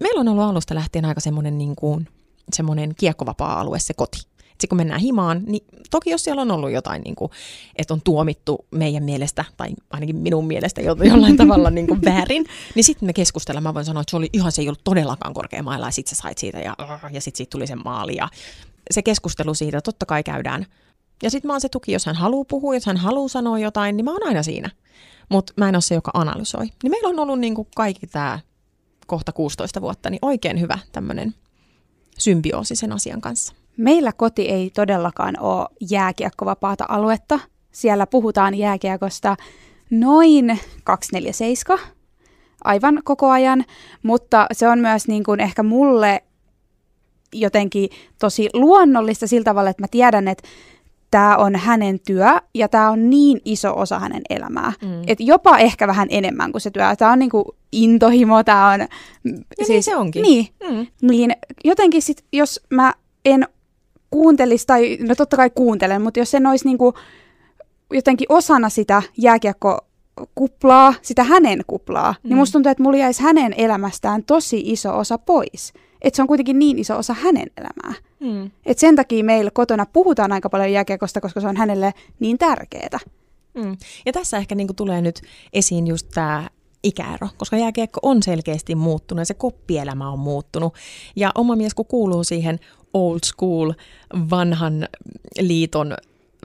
Meillä 0.00 0.20
on 0.20 0.28
ollut 0.28 0.44
alusta 0.44 0.74
lähtien 0.74 1.04
aika 1.04 1.20
semmoinen 1.20 1.58
niin 1.58 1.76
kuin, 1.76 2.08
semmoinen 2.52 2.94
kiekkovapaa-alue, 2.94 3.78
se 3.78 3.94
koti 3.94 4.20
sitten 4.62 4.68
kun 4.68 4.76
mennään 4.76 5.00
himaan, 5.00 5.42
niin 5.46 5.64
toki 5.90 6.10
jos 6.10 6.24
siellä 6.24 6.42
on 6.42 6.50
ollut 6.50 6.70
jotain, 6.70 7.02
niin 7.02 7.14
kuin, 7.14 7.30
että 7.76 7.94
on 7.94 8.00
tuomittu 8.04 8.66
meidän 8.70 9.02
mielestä, 9.02 9.44
tai 9.56 9.68
ainakin 9.90 10.16
minun 10.16 10.46
mielestä 10.46 10.80
jollain 10.80 11.36
tavalla 11.36 11.70
niin 11.70 11.86
kuin 11.86 12.00
väärin, 12.04 12.44
niin 12.74 12.84
sitten 12.84 13.06
me 13.06 13.12
keskustellaan. 13.12 13.62
Mä 13.62 13.74
voin 13.74 13.84
sanoa, 13.84 14.00
että 14.00 14.10
se 14.10 14.16
oli 14.16 14.30
ihan 14.32 14.52
se 14.52 14.62
ei 14.62 14.68
ollut 14.68 14.84
todellakaan 14.84 15.34
korkea 15.34 15.62
mailla, 15.62 15.86
ja 15.86 15.90
sitten 15.90 16.16
sä 16.16 16.22
sait 16.22 16.38
siitä, 16.38 16.58
ja, 16.60 16.76
ja 17.12 17.20
sitten 17.20 17.38
siitä 17.38 17.50
tuli 17.50 17.66
se 17.66 17.74
maali. 17.74 18.16
Ja 18.16 18.28
se 18.90 19.02
keskustelu 19.02 19.54
siitä 19.54 19.80
totta 19.80 20.06
kai 20.06 20.22
käydään. 20.22 20.66
Ja 21.22 21.30
sitten 21.30 21.48
mä 21.48 21.52
oon 21.52 21.60
se 21.60 21.68
tuki, 21.68 21.92
jos 21.92 22.06
hän 22.06 22.16
haluaa 22.16 22.44
puhua, 22.44 22.74
jos 22.74 22.86
hän 22.86 22.96
haluaa 22.96 23.28
sanoa 23.28 23.58
jotain, 23.58 23.96
niin 23.96 24.04
mä 24.04 24.12
oon 24.12 24.26
aina 24.26 24.42
siinä. 24.42 24.70
Mutta 25.28 25.52
mä 25.56 25.68
en 25.68 25.74
ole 25.74 25.82
se, 25.82 25.94
joka 25.94 26.10
analysoi. 26.14 26.64
Niin 26.82 26.90
meillä 26.90 27.08
on 27.08 27.18
ollut 27.18 27.38
niin 27.38 27.54
kuin 27.54 27.68
kaikki 27.76 28.06
tämä 28.06 28.38
kohta 29.06 29.32
16 29.32 29.80
vuotta, 29.80 30.10
niin 30.10 30.18
oikein 30.22 30.60
hyvä 30.60 30.78
tämmöinen 30.92 31.34
symbioosi 32.18 32.76
sen 32.76 32.92
asian 32.92 33.20
kanssa. 33.20 33.54
Meillä 33.76 34.12
koti 34.12 34.48
ei 34.48 34.70
todellakaan 34.70 35.40
ole 35.40 35.68
jääkiekkovapaata 35.90 36.84
aluetta. 36.88 37.38
Siellä 37.72 38.06
puhutaan 38.06 38.54
jääkiekosta 38.54 39.36
noin 39.90 40.58
247 40.84 41.78
aivan 42.64 43.00
koko 43.04 43.30
ajan, 43.30 43.64
mutta 44.02 44.46
se 44.52 44.68
on 44.68 44.78
myös 44.78 45.08
niin 45.08 45.24
kuin 45.24 45.40
ehkä 45.40 45.62
mulle 45.62 46.22
jotenkin 47.32 47.88
tosi 48.18 48.48
luonnollista 48.52 49.26
sillä 49.26 49.44
tavalla, 49.44 49.70
että 49.70 49.82
mä 49.82 49.88
tiedän, 49.90 50.28
että 50.28 50.48
tämä 51.10 51.36
on 51.36 51.56
hänen 51.56 52.00
työ 52.06 52.26
ja 52.54 52.68
tämä 52.68 52.90
on 52.90 53.10
niin 53.10 53.40
iso 53.44 53.78
osa 53.80 53.98
hänen 53.98 54.22
elämää. 54.30 54.72
Mm. 54.82 55.02
Et 55.06 55.20
jopa 55.20 55.58
ehkä 55.58 55.86
vähän 55.86 56.08
enemmän 56.10 56.52
kuin 56.52 56.62
se 56.62 56.70
työ. 56.70 56.96
Tämä 56.98 57.12
on 57.12 57.18
niinku 57.18 57.56
intohimo, 57.72 58.44
tämä 58.44 58.70
on... 58.70 58.80
Ja 58.80 58.88
siis, 59.56 59.68
niin 59.68 59.82
se 59.82 59.96
onkin. 59.96 60.22
Niin, 60.22 60.48
mm. 60.70 60.86
niin 61.02 61.32
jotenkin 61.64 62.02
sit, 62.02 62.24
jos 62.32 62.60
mä 62.70 62.94
en 63.24 63.48
kuuntelisi, 64.12 64.66
tai 64.66 64.98
no 65.00 65.14
totta 65.14 65.36
kai 65.36 65.50
kuuntelen, 65.50 66.02
mutta 66.02 66.20
jos 66.20 66.30
se 66.30 66.40
olisi 66.48 66.64
niin 66.64 66.78
kuin 66.78 66.94
jotenkin 67.92 68.26
osana 68.28 68.68
sitä 68.68 69.02
jääkiekkokuplaa, 69.18 70.94
sitä 71.02 71.24
hänen 71.24 71.60
kuplaa, 71.66 72.10
niin 72.10 72.18
mm. 72.22 72.28
niin 72.28 72.36
musta 72.36 72.52
tuntuu, 72.52 72.70
että 72.70 72.82
mulla 72.82 72.98
jäisi 72.98 73.22
hänen 73.22 73.54
elämästään 73.56 74.24
tosi 74.24 74.62
iso 74.64 74.98
osa 74.98 75.18
pois. 75.18 75.72
Että 76.02 76.16
se 76.16 76.22
on 76.22 76.28
kuitenkin 76.28 76.58
niin 76.58 76.78
iso 76.78 76.98
osa 76.98 77.14
hänen 77.14 77.46
elämää. 77.56 77.94
Mm. 78.20 78.50
Et 78.66 78.78
sen 78.78 78.96
takia 78.96 79.24
meillä 79.24 79.50
kotona 79.50 79.86
puhutaan 79.86 80.32
aika 80.32 80.48
paljon 80.48 80.72
jääkiekosta, 80.72 81.20
koska 81.20 81.40
se 81.40 81.48
on 81.48 81.56
hänelle 81.56 81.94
niin 82.20 82.38
tärkeää. 82.38 82.98
Mm. 83.54 83.76
Ja 84.06 84.12
tässä 84.12 84.36
ehkä 84.36 84.54
niin 84.54 84.76
tulee 84.76 85.02
nyt 85.02 85.20
esiin 85.52 85.86
just 85.86 86.08
tämä 86.14 86.48
ikäero, 86.82 87.28
koska 87.36 87.56
jääkiekko 87.56 88.00
on 88.02 88.22
selkeästi 88.22 88.74
muuttunut 88.74 89.20
ja 89.20 89.24
se 89.24 89.34
koppielämä 89.34 90.10
on 90.10 90.18
muuttunut. 90.18 90.74
Ja 91.16 91.32
oma 91.34 91.56
mies, 91.56 91.74
kun 91.74 91.86
kuuluu 91.86 92.24
siihen 92.24 92.58
old 92.94 93.18
school 93.24 93.72
vanhan 94.30 94.88
liiton 95.40 95.94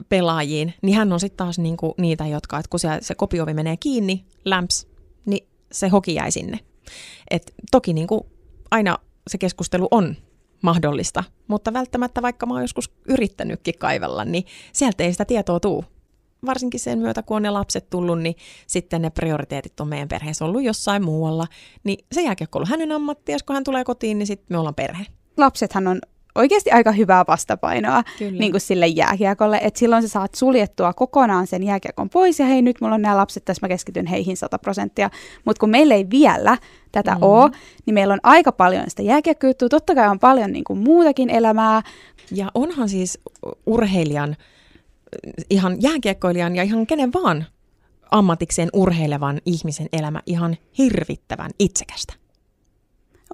pelaajiin, 0.08 0.74
niin 0.82 0.96
hän 0.96 1.12
on 1.12 1.20
sitten 1.20 1.36
taas 1.36 1.58
niinku 1.58 1.94
niitä, 1.98 2.26
jotka, 2.26 2.58
että 2.58 2.70
kun 2.70 2.80
se, 2.80 3.14
kopiovi 3.16 3.54
menee 3.54 3.76
kiinni, 3.76 4.24
lämps, 4.44 4.86
niin 5.26 5.46
se 5.72 5.88
hoki 5.88 6.14
jäi 6.14 6.30
sinne. 6.30 6.58
Et 7.30 7.54
toki 7.70 7.92
niinku 7.92 8.26
aina 8.70 8.98
se 9.28 9.38
keskustelu 9.38 9.88
on 9.90 10.16
mahdollista, 10.62 11.24
mutta 11.48 11.72
välttämättä 11.72 12.22
vaikka 12.22 12.46
mä 12.46 12.54
oon 12.54 12.62
joskus 12.62 12.90
yrittänytkin 13.08 13.74
kaivella, 13.78 14.24
niin 14.24 14.44
sieltä 14.72 15.04
ei 15.04 15.12
sitä 15.12 15.24
tietoa 15.24 15.60
tuu. 15.60 15.84
Varsinkin 16.46 16.80
sen 16.80 16.98
myötä, 16.98 17.22
kun 17.22 17.36
on 17.36 17.42
ne 17.42 17.50
lapset 17.50 17.90
tullut, 17.90 18.20
niin 18.20 18.34
sitten 18.66 19.02
ne 19.02 19.10
prioriteetit 19.10 19.80
on 19.80 19.88
meidän 19.88 20.08
perheessä 20.08 20.44
ollut 20.44 20.62
jossain 20.62 21.04
muualla. 21.04 21.46
Niin 21.84 22.04
se 22.12 22.22
jälkeen, 22.22 22.48
kun 22.50 22.66
hänen 22.66 22.92
ammatti, 22.92 23.32
ja 23.32 23.38
kun 23.46 23.54
hän 23.54 23.64
tulee 23.64 23.84
kotiin, 23.84 24.18
niin 24.18 24.26
sitten 24.26 24.46
me 24.54 24.58
ollaan 24.58 24.74
perhe. 24.74 25.06
Lapsethan 25.36 25.86
on 25.86 25.98
oikeasti 26.34 26.70
aika 26.70 26.92
hyvää 26.92 27.24
vastapainoa 27.28 28.02
niin 28.38 28.50
kuin 28.50 28.60
sille 28.60 28.86
jääkiekolle, 28.86 29.60
että 29.62 29.78
silloin 29.78 30.02
sä 30.02 30.08
saat 30.08 30.34
suljettua 30.34 30.92
kokonaan 30.92 31.46
sen 31.46 31.62
jääkiekon 31.62 32.10
pois 32.10 32.38
ja 32.38 32.46
hei 32.46 32.62
nyt 32.62 32.80
mulla 32.80 32.94
on 32.94 33.02
nämä 33.02 33.16
lapset, 33.16 33.44
tässä 33.44 33.66
mä 33.66 33.68
keskityn 33.68 34.06
heihin 34.06 34.36
100 34.36 34.58
prosenttia, 34.58 35.10
mutta 35.44 35.60
kun 35.60 35.70
meillä 35.70 35.94
ei 35.94 36.06
vielä 36.10 36.58
tätä 36.92 37.14
mm. 37.14 37.22
ole, 37.22 37.50
niin 37.86 37.94
meillä 37.94 38.14
on 38.14 38.20
aika 38.22 38.52
paljon 38.52 38.84
sitä 38.88 39.02
jääkiekkojuttua, 39.02 39.68
totta 39.68 39.94
kai 39.94 40.08
on 40.08 40.18
paljon 40.18 40.52
niin 40.52 40.64
kuin 40.64 40.78
muutakin 40.78 41.30
elämää. 41.30 41.82
Ja 42.32 42.50
onhan 42.54 42.88
siis 42.88 43.18
urheilijan, 43.66 44.36
ihan 45.50 45.82
jääkiekkoilijan 45.82 46.56
ja 46.56 46.62
ihan 46.62 46.86
kenen 46.86 47.12
vaan 47.12 47.44
ammatikseen 48.10 48.68
urheilevan 48.72 49.40
ihmisen 49.46 49.88
elämä 49.92 50.22
ihan 50.26 50.56
hirvittävän 50.78 51.50
itsekästä. 51.58 52.14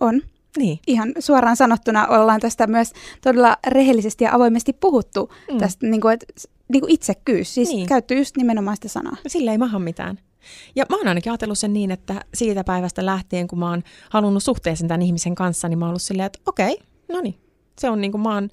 On. 0.01 0.23
Niin. 0.57 0.79
Ihan 0.87 1.13
suoraan 1.19 1.57
sanottuna 1.57 2.07
ollaan 2.07 2.41
tästä 2.41 2.67
myös 2.67 2.93
todella 3.21 3.57
rehellisesti 3.67 4.25
ja 4.25 4.35
avoimesti 4.35 4.73
puhuttu, 4.73 5.33
mm. 5.53 5.59
tästä 5.59 5.87
niin 5.87 6.01
kuin, 6.01 6.15
et, 6.15 6.51
niin 6.69 6.81
kuin 6.81 6.93
itsekkyys, 6.93 7.55
siis 7.55 7.69
niin. 7.69 7.87
käytty 7.87 8.15
just 8.15 8.37
nimenomaan 8.37 8.77
sitä 8.77 8.89
sanaa. 8.89 9.17
Sillä 9.27 9.53
ei 9.53 9.59
maha 9.59 9.79
mitään. 9.79 10.19
Ja 10.77 10.87
mä 10.91 10.97
oon 10.97 11.09
ainakin 11.09 11.33
ajatellut 11.33 11.59
sen 11.59 11.73
niin, 11.73 11.91
että 11.91 12.25
siitä 12.35 12.65
päivästä 12.65 13.07
lähtien, 13.07 13.49
kun 13.49 13.59
mä 13.59 13.71
oon 13.71 13.83
halunnut 14.11 14.43
suhteeseen 14.43 14.89
tämän 14.89 15.03
ihmisen 15.03 15.35
kanssa, 15.35 15.69
niin 15.69 15.79
mä 15.79 15.85
oon 15.85 15.91
ollut 15.91 16.03
silleen, 16.03 16.27
että 16.27 16.39
okei, 16.47 16.79
no 17.09 17.21
niin, 17.21 17.39
se 17.79 17.91
on 17.91 18.01
niin 18.01 18.13
kuin 18.13 18.21
mä 18.21 18.35
oon 18.35 18.49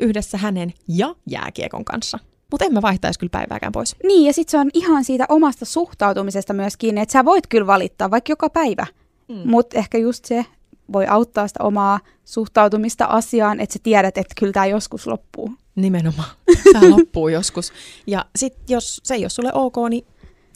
yhdessä 0.00 0.38
hänen 0.38 0.72
ja 0.88 1.14
jääkiekon 1.30 1.84
kanssa. 1.84 2.18
Mutta 2.50 2.64
en 2.64 2.72
mä 2.72 2.82
vaihtaisi 2.82 3.18
kyllä 3.18 3.30
päivääkään 3.30 3.72
pois. 3.72 3.96
Niin, 4.04 4.26
ja 4.26 4.32
sitten 4.32 4.50
se 4.50 4.58
on 4.58 4.70
ihan 4.74 5.04
siitä 5.04 5.26
omasta 5.28 5.64
suhtautumisesta 5.64 6.52
myös 6.52 6.76
kiinni, 6.76 7.00
että 7.00 7.12
sä 7.12 7.24
voit 7.24 7.46
kyllä 7.46 7.66
valittaa 7.66 8.10
vaikka 8.10 8.32
joka 8.32 8.50
päivä. 8.50 8.86
Mm. 9.28 9.50
Mutta 9.50 9.78
ehkä 9.78 9.98
just 9.98 10.24
se, 10.24 10.46
voi 10.92 11.06
auttaa 11.06 11.48
sitä 11.48 11.64
omaa 11.64 12.00
suhtautumista 12.24 13.04
asiaan, 13.04 13.60
että 13.60 13.72
sä 13.72 13.78
tiedät, 13.82 14.18
että 14.18 14.34
kyllä 14.38 14.52
tämä 14.52 14.66
joskus 14.66 15.06
loppuu. 15.06 15.52
Nimenomaan. 15.76 16.28
Tämä 16.72 16.90
loppuu 16.96 17.28
joskus. 17.28 17.72
Ja 18.06 18.24
sitten 18.36 18.64
jos 18.68 19.00
se 19.04 19.14
ei 19.14 19.24
ole 19.24 19.30
sulle 19.30 19.50
ok, 19.54 19.76
niin 19.90 20.06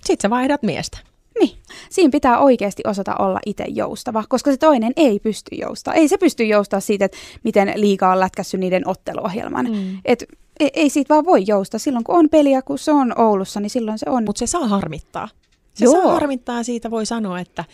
sit 0.05 0.21
sä 0.21 0.31
vaihdat 0.31 0.63
miestä. 0.63 0.99
Niin. 1.41 1.59
Siinä 1.91 2.11
pitää 2.11 2.39
oikeasti 2.39 2.83
osata 2.87 3.17
olla 3.19 3.39
itse 3.47 3.65
joustava, 3.69 4.25
koska 4.29 4.51
se 4.51 4.57
toinen 4.57 4.93
ei 4.97 5.21
pysty 5.21 5.57
joustaa. 5.57 5.95
Ei 5.95 6.09
se 6.09 6.19
pysty 6.19 6.45
joustaa 6.45 6.81
siitä, 6.81 7.05
että 7.05 7.19
miten 7.45 7.73
liikaa 7.77 8.13
on 8.13 8.21
lätkässyt 8.21 8.61
niiden 8.61 8.89
otteluohjelman. 8.89 9.67
Mm. 9.67 9.99
Et 10.05 10.25
ei, 10.61 10.71
ei 10.75 10.91
siitä 10.91 11.15
vaan 11.15 11.25
voi 11.25 11.45
joustaa. 11.47 11.79
Silloin 11.79 12.05
kun 12.05 12.19
on 12.19 12.29
peliä, 12.29 12.63
kun 12.63 12.79
se 12.79 12.93
on 12.93 13.21
Oulussa, 13.21 13.61
niin 13.61 13.71
silloin 13.71 13.99
se 13.99 14.11
on. 14.11 14.25
Mutta 14.25 14.39
se 14.39 14.47
saa 14.47 14.69
harmittaa. 14.69 15.29
Se 15.75 15.85
Joo. 15.85 15.93
saa 16.03 16.13
harmittaa 16.13 16.63
siitä 16.63 16.91
voi 16.91 17.07
sanoa, 17.07 17.41
että 17.41 17.65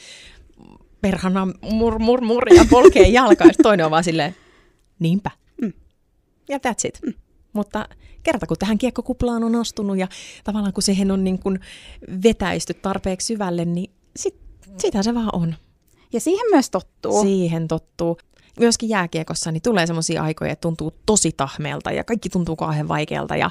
perhana 1.00 1.48
mur, 1.72 1.98
mur, 1.98 2.20
mur 2.20 2.54
ja 2.54 2.64
polkee 2.70 3.08
jalkaa, 3.08 3.46
ja 3.46 3.52
toinen 3.62 3.86
on 3.86 3.90
vaan 3.90 4.04
silleen, 4.04 4.36
niinpä. 4.98 5.30
Mm. 5.62 5.72
ja 6.48 6.58
that's 6.58 6.88
it. 6.88 7.00
Mm. 7.06 7.14
Mutta 7.52 7.88
kerta 8.22 8.46
kun 8.46 8.56
tähän 8.58 8.78
kiekkokuplaan 8.78 9.44
on 9.44 9.54
astunut 9.54 9.98
ja 9.98 10.08
tavallaan 10.44 10.72
kun 10.72 10.82
siihen 10.82 11.10
on 11.10 11.24
niin 11.24 11.38
kuin 11.38 11.60
vetäisty 12.22 12.74
tarpeeksi 12.74 13.26
syvälle, 13.26 13.64
niin 13.64 13.90
sit, 14.16 14.36
sitä 14.78 15.02
se 15.02 15.14
vaan 15.14 15.30
on. 15.32 15.54
Ja 16.12 16.20
siihen 16.20 16.46
myös 16.50 16.70
tottuu. 16.70 17.22
Siihen 17.22 17.68
tottuu. 17.68 18.18
Myöskin 18.60 18.88
jääkiekossa 18.88 19.52
niin 19.52 19.62
tulee 19.62 19.86
semmoisia 19.86 20.22
aikoja, 20.22 20.52
että 20.52 20.60
tuntuu 20.60 20.94
tosi 21.06 21.32
tahmeelta 21.36 21.90
ja 21.90 22.04
kaikki 22.04 22.28
tuntuu 22.28 22.56
kauhean 22.56 22.88
vaikealta 22.88 23.36
ja 23.36 23.50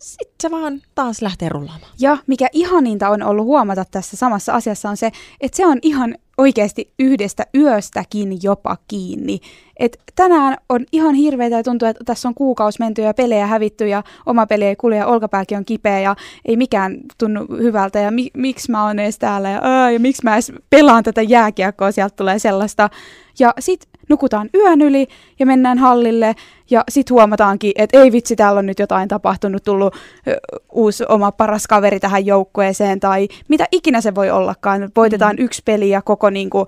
sitten 0.00 0.34
se 0.40 0.50
vaan 0.50 0.82
taas 0.94 1.22
lähtee 1.22 1.48
rullaamaan. 1.48 1.92
Ja 2.00 2.18
mikä 2.26 2.48
ihaninta 2.52 3.08
on 3.08 3.22
ollut 3.22 3.46
huomata 3.46 3.84
tässä 3.90 4.16
samassa 4.16 4.52
asiassa 4.52 4.90
on 4.90 4.96
se, 4.96 5.10
että 5.40 5.56
se 5.56 5.66
on 5.66 5.78
ihan 5.82 6.14
oikeasti 6.38 6.92
yhdestä 6.98 7.46
yöstäkin 7.54 8.38
jopa 8.42 8.76
kiinni. 8.88 9.40
Et 9.76 9.98
tänään 10.14 10.56
on 10.68 10.84
ihan 10.92 11.14
hirveitä 11.14 11.56
ja 11.56 11.62
tuntuu, 11.62 11.88
että 11.88 12.04
tässä 12.04 12.28
on 12.28 12.34
kuukausi 12.34 12.78
menty 12.80 13.02
ja 13.02 13.14
pelejä 13.14 13.46
hävitty 13.46 13.88
ja 13.88 14.02
oma 14.26 14.46
peli 14.46 14.64
ei 14.64 14.76
kulje 14.76 14.98
ja 14.98 15.06
olkapääkin 15.06 15.58
on 15.58 15.64
kipeä 15.64 16.00
ja 16.00 16.16
ei 16.44 16.56
mikään 16.56 16.96
tunnu 17.18 17.46
hyvältä 17.50 17.98
ja 17.98 18.10
mi- 18.10 18.30
miksi 18.34 18.70
mä 18.70 18.84
oon 18.84 18.98
edes 18.98 19.18
täällä 19.18 19.50
ja, 19.50 19.60
ää, 19.62 19.90
ja 19.90 20.00
miksi 20.00 20.24
mä 20.24 20.34
edes 20.34 20.52
pelaan 20.70 21.04
tätä 21.04 21.22
jääkiekkoa, 21.22 21.92
sieltä 21.92 22.16
tulee 22.16 22.38
sellaista. 22.38 22.90
Ja 23.38 23.54
sit 23.58 23.88
nukutaan 24.08 24.50
yön 24.54 24.82
yli 24.82 25.06
ja 25.38 25.46
mennään 25.46 25.78
hallille 25.78 26.34
ja 26.70 26.84
sitten 26.90 27.14
huomataankin, 27.14 27.72
että 27.76 28.02
ei 28.02 28.12
vitsi, 28.12 28.36
täällä 28.36 28.58
on 28.58 28.66
nyt 28.66 28.78
jotain 28.78 29.08
tapahtunut, 29.08 29.62
tullut 29.62 29.94
ö, 30.28 30.36
uusi 30.72 31.04
oma 31.08 31.32
paras 31.32 31.66
kaveri 31.66 32.00
tähän 32.00 32.26
joukkueeseen 32.26 33.00
tai 33.00 33.28
mitä 33.48 33.66
ikinä 33.72 34.00
se 34.00 34.14
voi 34.14 34.30
ollakaan. 34.30 34.88
Voitetaan 34.96 35.36
mm. 35.36 35.44
yksi 35.44 35.62
peli 35.64 35.90
ja 35.90 36.02
koko 36.02 36.30
niin 36.30 36.50
kuin, 36.50 36.66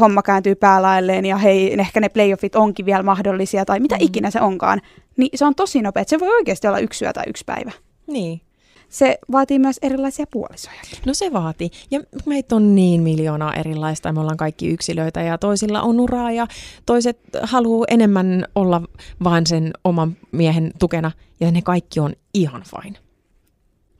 homma 0.00 0.22
kääntyy 0.22 0.54
päälailleen 0.54 1.26
ja 1.26 1.36
hei, 1.36 1.80
ehkä 1.80 2.00
ne 2.00 2.08
playoffit 2.08 2.56
onkin 2.56 2.86
vielä 2.86 3.02
mahdollisia 3.02 3.64
tai 3.64 3.80
mitä 3.80 3.94
mm. 3.94 4.00
ikinä 4.02 4.30
se 4.30 4.40
onkaan. 4.40 4.80
Niin 5.16 5.30
se 5.34 5.44
on 5.44 5.54
tosi 5.54 5.82
nopea, 5.82 6.04
se 6.06 6.20
voi 6.20 6.28
oikeasti 6.28 6.68
olla 6.68 6.78
yksi 6.78 7.04
yö 7.04 7.12
tai 7.12 7.24
yksi 7.26 7.44
päivä. 7.44 7.70
Niin 8.06 8.40
se 8.88 9.18
vaatii 9.32 9.58
myös 9.58 9.78
erilaisia 9.82 10.26
puolisoja. 10.30 10.80
No 11.06 11.14
se 11.14 11.32
vaatii. 11.32 11.70
Ja 11.90 12.00
meitä 12.26 12.56
on 12.56 12.74
niin 12.74 13.02
miljoonaa 13.02 13.54
erilaista 13.54 14.08
ja 14.08 14.12
me 14.12 14.20
ollaan 14.20 14.36
kaikki 14.36 14.68
yksilöitä 14.68 15.22
ja 15.22 15.38
toisilla 15.38 15.82
on 15.82 16.00
uraa 16.00 16.32
ja 16.32 16.46
toiset 16.86 17.18
haluaa 17.42 17.84
enemmän 17.88 18.44
olla 18.54 18.82
vain 19.24 19.46
sen 19.46 19.72
oman 19.84 20.16
miehen 20.32 20.72
tukena 20.78 21.10
ja 21.40 21.50
ne 21.50 21.62
kaikki 21.62 22.00
on 22.00 22.12
ihan 22.34 22.62
fine. 22.62 22.98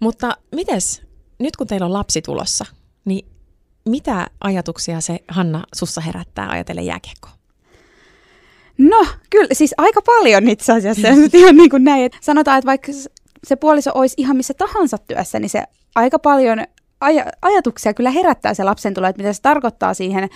Mutta 0.00 0.36
mites, 0.54 1.02
nyt 1.38 1.56
kun 1.56 1.66
teillä 1.66 1.86
on 1.86 1.92
lapsi 1.92 2.22
tulossa, 2.22 2.64
niin 3.04 3.26
mitä 3.88 4.26
ajatuksia 4.40 5.00
se 5.00 5.18
Hanna 5.28 5.64
sussa 5.74 6.00
herättää 6.00 6.50
ajatella 6.50 6.82
jääkiekkoa? 6.82 7.30
No, 8.78 9.06
kyllä, 9.30 9.48
siis 9.52 9.74
aika 9.76 10.02
paljon 10.02 10.48
itse 10.48 10.72
asiassa. 10.72 11.08
ihan 11.32 11.56
niin 11.56 11.70
kuin 11.70 11.84
näin, 11.84 12.04
että 12.04 12.18
sanotaan, 12.20 12.58
että 12.58 12.66
vaikka 12.66 12.92
se 13.44 13.56
puoliso 13.56 13.90
olisi 13.94 14.14
ihan 14.18 14.36
missä 14.36 14.54
tahansa 14.54 14.98
työssä, 14.98 15.38
niin 15.40 15.50
se 15.50 15.64
aika 15.94 16.18
paljon 16.18 16.58
aj- 17.04 17.30
ajatuksia 17.42 17.94
kyllä 17.94 18.10
herättää 18.10 18.54
se 18.54 18.64
lapsen 18.64 18.94
tulo, 18.94 19.06
että 19.06 19.22
mitä 19.22 19.32
se 19.32 19.42
tarkoittaa 19.42 19.94
siihen, 19.94 20.28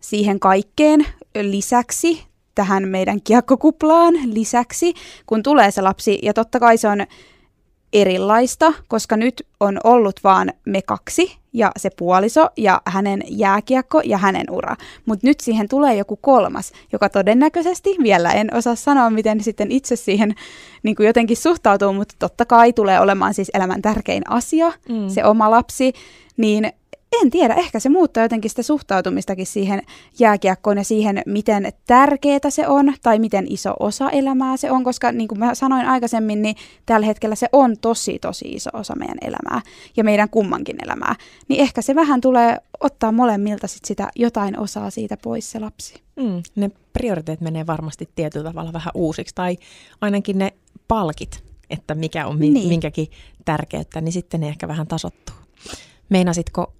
siihen 0.00 0.40
kaikkeen 0.40 1.06
lisäksi, 1.42 2.22
tähän 2.54 2.88
meidän 2.88 3.22
kiekkokuplaan 3.22 4.14
lisäksi, 4.26 4.94
kun 5.26 5.42
tulee 5.42 5.70
se 5.70 5.82
lapsi. 5.82 6.18
Ja 6.22 6.34
totta 6.34 6.60
kai 6.60 6.78
se 6.78 6.88
on 6.88 7.06
erilaista, 7.92 8.72
koska 8.88 9.16
nyt 9.16 9.46
on 9.60 9.78
ollut 9.84 10.20
vaan 10.24 10.52
me 10.66 10.82
kaksi 10.82 11.36
ja 11.56 11.72
se 11.76 11.90
puoliso 11.96 12.48
ja 12.56 12.80
hänen 12.86 13.22
jääkiekko 13.28 14.00
ja 14.04 14.18
hänen 14.18 14.50
ura. 14.50 14.76
Mutta 15.06 15.26
nyt 15.26 15.40
siihen 15.40 15.68
tulee 15.68 15.94
joku 15.94 16.16
kolmas, 16.16 16.72
joka 16.92 17.08
todennäköisesti, 17.08 17.96
vielä 18.02 18.32
en 18.32 18.54
osaa 18.54 18.74
sanoa, 18.74 19.10
miten 19.10 19.42
sitten 19.42 19.72
itse 19.72 19.96
siihen 19.96 20.34
niin 20.82 20.96
kuin 20.96 21.06
jotenkin 21.06 21.36
suhtautuu, 21.36 21.92
mutta 21.92 22.14
totta 22.18 22.44
kai 22.44 22.72
tulee 22.72 23.00
olemaan 23.00 23.34
siis 23.34 23.50
elämän 23.54 23.82
tärkein 23.82 24.22
asia, 24.30 24.72
mm. 24.88 25.08
se 25.08 25.24
oma 25.24 25.50
lapsi, 25.50 25.92
niin 26.36 26.72
en 27.22 27.30
tiedä, 27.30 27.54
ehkä 27.54 27.80
se 27.80 27.88
muuttaa 27.88 28.22
jotenkin 28.22 28.50
sitä 28.50 28.62
suhtautumistakin 28.62 29.46
siihen 29.46 29.82
jääkiekkoon 30.18 30.78
ja 30.78 30.84
siihen, 30.84 31.22
miten 31.26 31.72
tärkeää 31.86 32.50
se 32.50 32.68
on 32.68 32.94
tai 33.02 33.18
miten 33.18 33.46
iso 33.48 33.74
osa 33.80 34.10
elämää 34.10 34.56
se 34.56 34.70
on, 34.70 34.84
koska 34.84 35.12
niin 35.12 35.28
kuin 35.28 35.38
mä 35.38 35.54
sanoin 35.54 35.86
aikaisemmin, 35.86 36.42
niin 36.42 36.56
tällä 36.86 37.06
hetkellä 37.06 37.34
se 37.34 37.48
on 37.52 37.76
tosi 37.80 38.18
tosi 38.18 38.48
iso 38.48 38.70
osa 38.72 38.94
meidän 38.96 39.18
elämää 39.20 39.62
ja 39.96 40.04
meidän 40.04 40.30
kummankin 40.30 40.76
elämää. 40.84 41.14
Niin 41.48 41.60
ehkä 41.60 41.82
se 41.82 41.94
vähän 41.94 42.20
tulee 42.20 42.56
ottaa 42.80 43.12
molemmilta 43.12 43.66
sit 43.66 43.84
sitä 43.84 44.08
jotain 44.16 44.58
osaa 44.58 44.90
siitä 44.90 45.16
pois 45.16 45.50
se 45.50 45.60
lapsi. 45.60 45.94
Mm, 46.16 46.42
ne 46.56 46.70
prioriteet 46.92 47.40
menee 47.40 47.66
varmasti 47.66 48.08
tietyllä 48.14 48.50
tavalla 48.50 48.72
vähän 48.72 48.92
uusiksi 48.94 49.34
tai 49.34 49.56
ainakin 50.00 50.38
ne 50.38 50.52
palkit, 50.88 51.44
että 51.70 51.94
mikä 51.94 52.26
on 52.26 52.38
niin. 52.40 52.68
minkäkin 52.68 53.10
tärkeyttä, 53.44 54.00
niin 54.00 54.12
sitten 54.12 54.40
ne 54.40 54.48
ehkä 54.48 54.68
vähän 54.68 54.86
tasottuu. 54.86 55.36
Meinasitko 56.08 56.72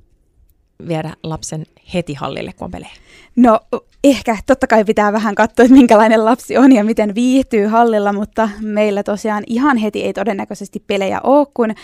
viedä 0.89 1.13
lapsen 1.23 1.67
heti 1.95 2.15
hallille, 2.15 2.53
kun 2.53 2.65
on 2.65 2.71
pelejä? 2.71 2.93
No 3.37 3.61
ehkä 4.05 4.37
totta 4.47 4.67
kai 4.67 4.85
pitää 4.85 5.13
vähän 5.13 5.35
katsoa, 5.35 5.65
että 5.65 5.77
minkälainen 5.77 6.25
lapsi 6.25 6.57
on 6.57 6.73
ja 6.73 6.85
miten 6.85 7.15
viihtyy 7.15 7.67
hallilla, 7.67 8.13
mutta 8.13 8.49
meillä 8.61 9.03
tosiaan 9.03 9.45
ihan 9.47 9.77
heti 9.77 10.03
ei 10.03 10.13
todennäköisesti 10.13 10.85
pelejä 10.87 11.21
ole, 11.21 11.47
kun 11.55 11.75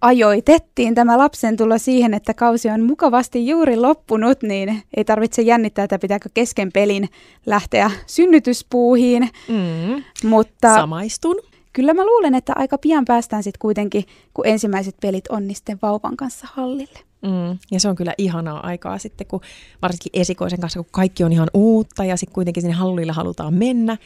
ajoitettiin 0.00 0.94
tämä 0.94 1.18
lapsen 1.18 1.56
tulla 1.56 1.78
siihen, 1.78 2.14
että 2.14 2.34
kausi 2.34 2.68
on 2.68 2.82
mukavasti 2.82 3.48
juuri 3.48 3.76
loppunut, 3.76 4.42
niin 4.42 4.82
ei 4.96 5.04
tarvitse 5.04 5.42
jännittää, 5.42 5.84
että 5.84 5.98
pitääkö 5.98 6.28
kesken 6.34 6.72
pelin 6.72 7.08
lähteä 7.46 7.90
synnytyspuuhiin. 8.06 9.30
Mm. 9.48 10.28
Mutta 10.28 10.74
Samaistun. 10.74 11.36
Kyllä 11.72 11.94
mä 11.94 12.06
luulen, 12.06 12.34
että 12.34 12.52
aika 12.56 12.78
pian 12.78 13.04
päästään 13.04 13.42
sitten 13.42 13.58
kuitenkin, 13.58 14.04
kun 14.34 14.46
ensimmäiset 14.46 14.96
pelit 15.00 15.28
on, 15.28 15.46
niin 15.46 15.56
sitten 15.56 15.78
vauvan 15.82 16.16
kanssa 16.16 16.46
hallille. 16.52 16.98
Mm, 17.26 17.58
ja 17.70 17.80
se 17.80 17.88
on 17.88 17.96
kyllä 17.96 18.14
ihanaa 18.18 18.66
aikaa 18.66 18.98
sitten, 18.98 19.26
kun 19.26 19.40
varsinkin 19.82 20.10
esikoisen 20.12 20.60
kanssa, 20.60 20.78
kun 20.78 20.88
kaikki 20.90 21.24
on 21.24 21.32
ihan 21.32 21.50
uutta 21.54 22.04
ja 22.04 22.16
sitten 22.16 22.34
kuitenkin 22.34 22.62
sinne 22.62 22.74
hallille 22.74 23.12
halutaan 23.12 23.54
mennä. 23.54 23.96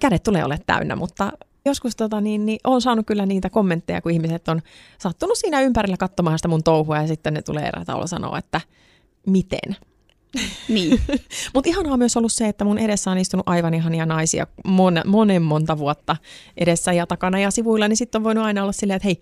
Kädet 0.00 0.22
tulee 0.22 0.44
ole 0.44 0.58
täynnä, 0.66 0.96
mutta 0.96 1.32
joskus 1.64 1.96
tota, 1.96 2.20
niin, 2.20 2.46
niin 2.46 2.58
olen 2.64 2.80
saanut 2.80 3.06
kyllä 3.06 3.26
niitä 3.26 3.50
kommentteja, 3.50 4.00
kun 4.00 4.12
ihmiset 4.12 4.48
on 4.48 4.62
sattunut 4.98 5.38
siinä 5.38 5.60
ympärillä 5.60 5.96
katsomaan 5.96 6.38
sitä 6.38 6.48
mun 6.48 6.62
touhua 6.62 6.96
ja 6.96 7.06
sitten 7.06 7.34
ne 7.34 7.42
tulee 7.42 7.66
erätaululla 7.66 8.06
sanoa, 8.06 8.38
että 8.38 8.60
miten. 9.26 9.76
Niin. 10.68 11.00
Mutta 11.54 11.70
ihanaa 11.70 11.92
on 11.92 11.98
myös 11.98 12.16
ollut 12.16 12.32
se, 12.32 12.48
että 12.48 12.64
mun 12.64 12.78
edessä 12.78 13.10
on 13.10 13.18
istunut 13.18 13.48
aivan 13.48 13.74
ihania 13.74 14.06
naisia 14.06 14.46
mon, 14.64 15.00
monen 15.06 15.42
monta 15.42 15.78
vuotta 15.78 16.16
edessä 16.56 16.92
ja 16.92 17.06
takana 17.06 17.38
ja 17.38 17.50
sivuilla, 17.50 17.88
niin 17.88 17.96
sitten 17.96 18.18
on 18.18 18.24
voinut 18.24 18.44
aina 18.44 18.62
olla 18.62 18.72
silleen, 18.72 18.96
että 18.96 19.08
hei, 19.08 19.20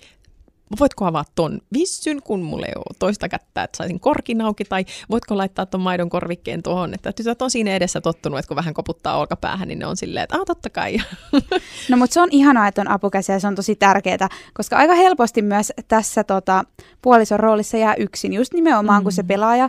voitko 0.80 1.04
avaa 1.04 1.24
ton 1.34 1.60
vissyn, 1.72 2.22
kun 2.22 2.42
mulle 2.42 2.66
ei 2.66 2.72
ole 2.76 2.96
toista 2.98 3.28
kättä, 3.28 3.62
että 3.62 3.76
saisin 3.76 4.00
korkin 4.00 4.40
auki, 4.40 4.64
tai 4.64 4.84
voitko 5.10 5.36
laittaa 5.36 5.66
ton 5.66 5.80
maidon 5.80 6.10
korvikkeen 6.10 6.62
tuohon, 6.62 6.94
että 6.94 7.12
tytöt 7.12 7.42
on 7.42 7.50
siinä 7.50 7.76
edessä 7.76 8.00
tottunut, 8.00 8.38
että 8.38 8.48
kun 8.48 8.56
vähän 8.56 8.74
koputtaa 8.74 9.18
olkapäähän, 9.18 9.68
niin 9.68 9.78
ne 9.78 9.86
on 9.86 9.96
silleen, 9.96 10.24
että 10.24 10.36
ah, 10.36 10.44
totta 10.46 10.70
kai. 10.70 10.96
No 11.88 11.96
mutta 11.96 12.14
se 12.14 12.20
on 12.20 12.28
ihanaa, 12.30 12.68
että 12.68 12.80
on 12.80 12.90
apukäsiä 12.90 13.34
ja 13.34 13.40
se 13.40 13.46
on 13.46 13.54
tosi 13.54 13.76
tärkeää, 13.76 14.28
koska 14.54 14.76
aika 14.76 14.94
helposti 14.94 15.42
myös 15.42 15.72
tässä 15.88 16.24
tota, 16.24 16.64
puolison 17.02 17.40
roolissa 17.40 17.76
jää 17.76 17.94
yksin, 17.94 18.32
just 18.32 18.54
nimenomaan 18.54 19.02
mm. 19.02 19.04
kun 19.04 19.12
se 19.12 19.22
mm. 19.22 19.28
pelaaja 19.28 19.68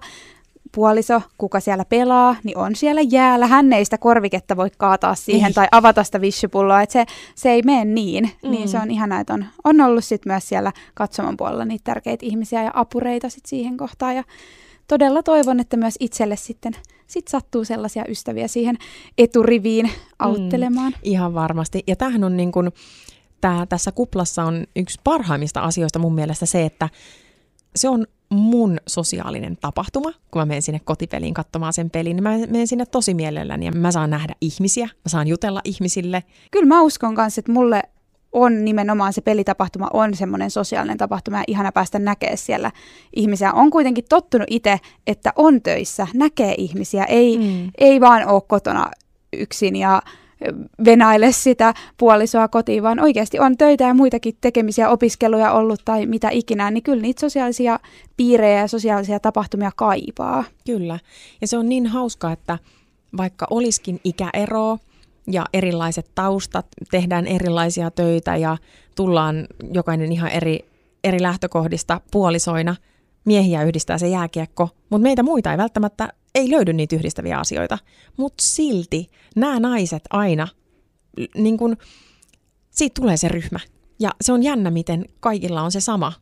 puoliso, 0.76 1.22
kuka 1.38 1.60
siellä 1.60 1.86
pelaa, 1.86 2.36
niin 2.44 2.58
on 2.58 2.76
siellä 2.76 3.02
jäällä. 3.02 3.48
Hän 3.48 3.74
ei 3.74 3.86
sitä 3.86 3.98
korviketta 3.98 4.58
voi 4.58 4.70
kaataa 4.78 5.16
siihen 5.16 5.48
ei. 5.48 5.54
tai 5.54 5.68
avata 5.72 6.04
sitä 6.04 6.22
vissypulloa, 6.22 6.82
että 6.82 6.94
se, 6.94 7.06
se 7.36 7.52
ei 7.52 7.62
mene 7.62 7.86
niin. 7.86 8.32
Mm. 8.44 8.52
Niin 8.52 8.68
se 8.68 8.78
on 8.78 8.92
ihanaa, 8.92 9.20
että 9.20 9.34
on, 9.34 9.46
on 9.64 9.82
ollut 9.82 10.04
sit 10.04 10.26
myös 10.26 10.50
siellä 10.50 10.72
katsomon 10.94 11.38
puolella 11.38 11.66
niitä 11.66 11.84
tärkeitä 11.84 12.26
ihmisiä 12.26 12.64
ja 12.64 12.72
apureita 12.74 13.30
sit 13.30 13.46
siihen 13.46 13.78
kohtaan. 13.78 14.16
Ja 14.16 14.24
todella 14.88 15.24
toivon, 15.24 15.60
että 15.60 15.78
myös 15.78 15.96
itselle 16.00 16.36
sitten 16.36 16.74
sit 17.08 17.28
sattuu 17.28 17.66
sellaisia 17.66 18.04
ystäviä 18.10 18.48
siihen 18.48 18.78
eturiviin 19.18 19.92
auttelemaan. 20.20 20.92
Mm, 20.92 21.00
ihan 21.04 21.34
varmasti. 21.34 21.84
Ja 21.88 21.96
tämähän 21.96 22.24
on 22.24 22.38
niin 22.38 22.52
kuin, 22.52 22.72
tää, 23.42 23.66
tässä 23.66 23.92
kuplassa 23.92 24.44
on 24.44 24.64
yksi 24.76 25.00
parhaimmista 25.04 25.62
asioista 25.62 26.00
mun 26.00 26.16
mielestä 26.16 26.46
se, 26.46 26.66
että 26.66 26.90
se 27.76 27.90
on 27.90 28.06
mun 28.30 28.78
sosiaalinen 28.88 29.58
tapahtuma, 29.62 30.12
kun 30.32 30.42
mä 30.42 30.46
menen 30.46 30.62
sinne 30.62 30.82
kotipeliin 30.84 31.34
katsomaan 31.34 31.74
sen 31.74 31.90
pelin, 31.90 32.16
niin 32.16 32.24
mä 32.24 32.38
menen 32.38 32.68
sinne 32.68 32.86
tosi 32.86 33.14
mielelläni 33.14 33.66
ja 33.66 33.72
mä 33.72 33.92
saan 33.92 34.10
nähdä 34.10 34.36
ihmisiä, 34.42 34.86
mä 34.86 35.10
saan 35.10 35.28
jutella 35.28 35.62
ihmisille. 35.64 36.24
Kyllä 36.52 36.66
mä 36.66 36.82
uskon 36.82 37.16
kanssa, 37.16 37.40
että 37.40 37.52
mulle 37.52 37.82
on 38.32 38.66
nimenomaan 38.66 39.14
se 39.14 39.22
pelitapahtuma 39.22 39.88
on 39.94 40.16
semmoinen 40.16 40.52
sosiaalinen 40.52 40.98
tapahtuma 40.98 41.38
ja 41.38 41.44
ihana 41.48 41.72
päästä 41.72 42.00
näkemään 42.00 42.38
siellä 42.38 42.72
ihmisiä. 43.16 43.54
On 43.54 43.72
kuitenkin 43.72 44.06
tottunut 44.10 44.48
itse, 44.50 44.80
että 45.08 45.34
on 45.36 45.62
töissä, 45.62 46.08
näkee 46.14 46.56
ihmisiä, 46.58 47.04
ei, 47.04 47.38
mm. 47.38 47.72
ei 47.78 48.02
vaan 48.02 48.28
ole 48.28 48.42
kotona 48.48 48.92
yksin 49.34 49.76
ja 49.76 50.02
venaile 50.86 51.32
sitä 51.32 51.74
puolisoa 51.98 52.48
kotiin, 52.48 52.84
vaan 52.84 53.00
oikeasti 53.00 53.40
on 53.40 53.58
töitä 53.58 53.84
ja 53.84 53.94
muitakin 53.94 54.38
tekemisiä, 54.42 54.90
opiskeluja 54.90 55.52
ollut 55.52 55.82
tai 55.86 56.06
mitä 56.06 56.30
ikinä, 56.30 56.72
niin 56.72 56.84
kyllä 56.84 57.02
niitä 57.02 57.20
sosiaalisia 57.20 57.80
piirejä 58.18 58.60
ja 58.60 58.68
sosiaalisia 58.68 59.20
tapahtumia 59.20 59.72
kaipaa. 59.76 60.44
Kyllä, 60.66 61.00
ja 61.42 61.48
se 61.48 61.58
on 61.58 61.70
niin 61.70 61.88
hauska, 61.88 62.32
että 62.32 62.60
vaikka 63.18 63.48
olisikin 63.50 64.00
ikäero 64.04 64.78
ja 65.32 65.46
erilaiset 65.54 66.12
taustat, 66.16 66.66
tehdään 66.92 67.28
erilaisia 67.28 67.92
töitä 67.92 68.36
ja 68.36 68.58
tullaan 68.96 69.48
jokainen 69.74 70.12
ihan 70.12 70.32
eri, 70.32 70.60
eri 71.04 71.22
lähtökohdista 71.22 72.02
puolisoina. 72.12 72.76
Miehiä 73.26 73.64
yhdistää 73.64 73.98
se 73.98 74.08
jääkiekko, 74.08 74.70
mutta 74.90 75.04
meitä 75.04 75.24
muita 75.24 75.52
ei 75.52 75.58
välttämättä 75.58 76.14
ei 76.36 76.52
löydy 76.52 76.74
niitä 76.74 76.96
yhdistäviä 76.96 77.40
asioita. 77.40 77.78
Mutta 78.18 78.44
silti 78.44 79.12
nämä 79.36 79.60
naiset 79.60 80.04
aina, 80.10 80.48
niin 81.36 81.58
kun, 81.58 81.78
siitä 82.70 83.02
tulee 83.02 83.18
se 83.18 83.28
ryhmä. 83.28 83.60
Ja 84.00 84.10
se 84.22 84.34
on 84.34 84.44
jännä, 84.44 84.72
miten 84.72 85.06
kaikilla 85.20 85.62
on 85.62 85.72
se 85.72 85.80
sama 85.80 86.14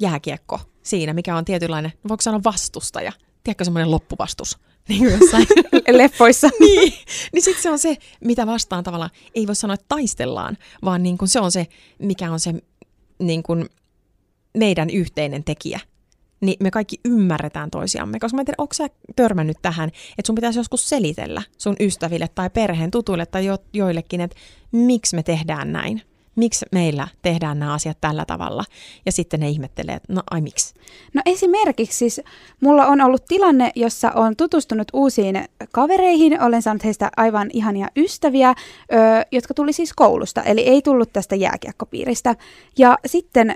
jääkiekko 0.00 0.60
siinä, 0.82 1.12
mikä 1.12 1.36
on 1.36 1.44
tietynlainen, 1.44 1.92
voiko 2.08 2.20
sanoa 2.20 2.40
vastustaja. 2.44 3.12
Tiedätkö 3.44 3.64
semmoinen 3.64 3.90
loppuvastus? 3.90 4.58
Niin 4.88 5.00
kuin 5.00 5.12
jossain 5.12 5.46
leffoissa. 5.98 6.48
niin, 6.60 6.92
niin 7.32 7.42
sitten 7.42 7.62
se 7.62 7.70
on 7.70 7.78
se, 7.78 7.96
mitä 8.24 8.46
vastaan 8.46 8.84
tavallaan, 8.84 9.10
ei 9.34 9.46
voi 9.46 9.54
sanoa, 9.54 9.74
että 9.74 9.86
taistellaan, 9.88 10.56
vaan 10.84 11.02
niin 11.02 11.18
kuin 11.18 11.28
se 11.28 11.40
on 11.40 11.52
se, 11.52 11.66
mikä 11.98 12.32
on 12.32 12.40
se 12.40 12.54
niin 13.18 13.42
kuin 13.42 13.68
meidän 14.56 14.90
yhteinen 14.90 15.44
tekijä. 15.44 15.80
Niin 16.40 16.56
me 16.60 16.70
kaikki 16.70 17.00
ymmärretään 17.04 17.70
toisiamme, 17.70 18.18
koska 18.18 18.36
mä 18.36 18.40
en 18.40 18.46
tiedä, 18.46 18.56
onko 18.58 18.74
sä 18.74 18.88
törmännyt 19.16 19.56
tähän, 19.62 19.88
että 19.88 20.26
sun 20.26 20.34
pitäisi 20.34 20.58
joskus 20.58 20.88
selitellä 20.88 21.42
sun 21.58 21.76
ystäville 21.80 22.28
tai 22.34 22.50
perheen 22.50 22.90
tutuille 22.90 23.26
tai 23.26 23.46
jo, 23.46 23.58
joillekin, 23.72 24.20
että 24.20 24.36
miksi 24.72 25.16
me 25.16 25.22
tehdään 25.22 25.72
näin 25.72 26.02
miksi 26.38 26.66
meillä 26.72 27.08
tehdään 27.22 27.58
nämä 27.58 27.74
asiat 27.74 27.98
tällä 28.00 28.24
tavalla. 28.24 28.64
Ja 29.06 29.12
sitten 29.12 29.40
ne 29.40 29.48
ihmettelee, 29.48 29.94
että 29.94 30.12
no 30.12 30.22
ai 30.30 30.40
miksi. 30.40 30.74
No 31.14 31.22
esimerkiksi 31.26 31.98
siis 31.98 32.20
mulla 32.60 32.86
on 32.86 33.00
ollut 33.00 33.24
tilanne, 33.28 33.72
jossa 33.74 34.10
on 34.10 34.36
tutustunut 34.36 34.88
uusiin 34.92 35.44
kavereihin, 35.72 36.42
olen 36.42 36.62
saanut 36.62 36.84
heistä 36.84 37.10
aivan 37.16 37.50
ihania 37.52 37.88
ystäviä, 37.96 38.50
ö, 38.50 38.54
jotka 39.32 39.54
tuli 39.54 39.72
siis 39.72 39.92
koulusta, 39.92 40.42
eli 40.42 40.60
ei 40.60 40.82
tullut 40.82 41.12
tästä 41.12 41.36
jääkiekkopiiristä. 41.36 42.36
Ja 42.78 42.98
sitten 43.06 43.54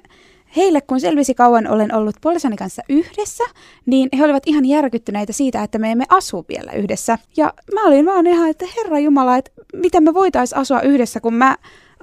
heille, 0.56 0.80
kun 0.80 1.00
selvisi 1.00 1.34
kauan 1.34 1.68
olen 1.68 1.94
ollut 1.94 2.16
puolisoni 2.20 2.56
kanssa 2.56 2.82
yhdessä, 2.88 3.44
niin 3.86 4.08
he 4.18 4.24
olivat 4.24 4.42
ihan 4.46 4.64
järkyttyneitä 4.64 5.32
siitä, 5.32 5.62
että 5.62 5.78
me 5.78 5.90
emme 5.90 6.04
asu 6.08 6.44
vielä 6.48 6.72
yhdessä. 6.72 7.18
Ja 7.36 7.54
mä 7.74 7.86
olin 7.86 8.06
vaan 8.06 8.26
ihan, 8.26 8.50
että 8.50 8.66
herra 8.76 8.98
Jumala, 8.98 9.36
että 9.36 9.50
miten 9.72 10.02
me 10.02 10.14
voitaisiin 10.14 10.58
asua 10.58 10.80
yhdessä, 10.80 11.20
kun 11.20 11.34
mä 11.34 11.56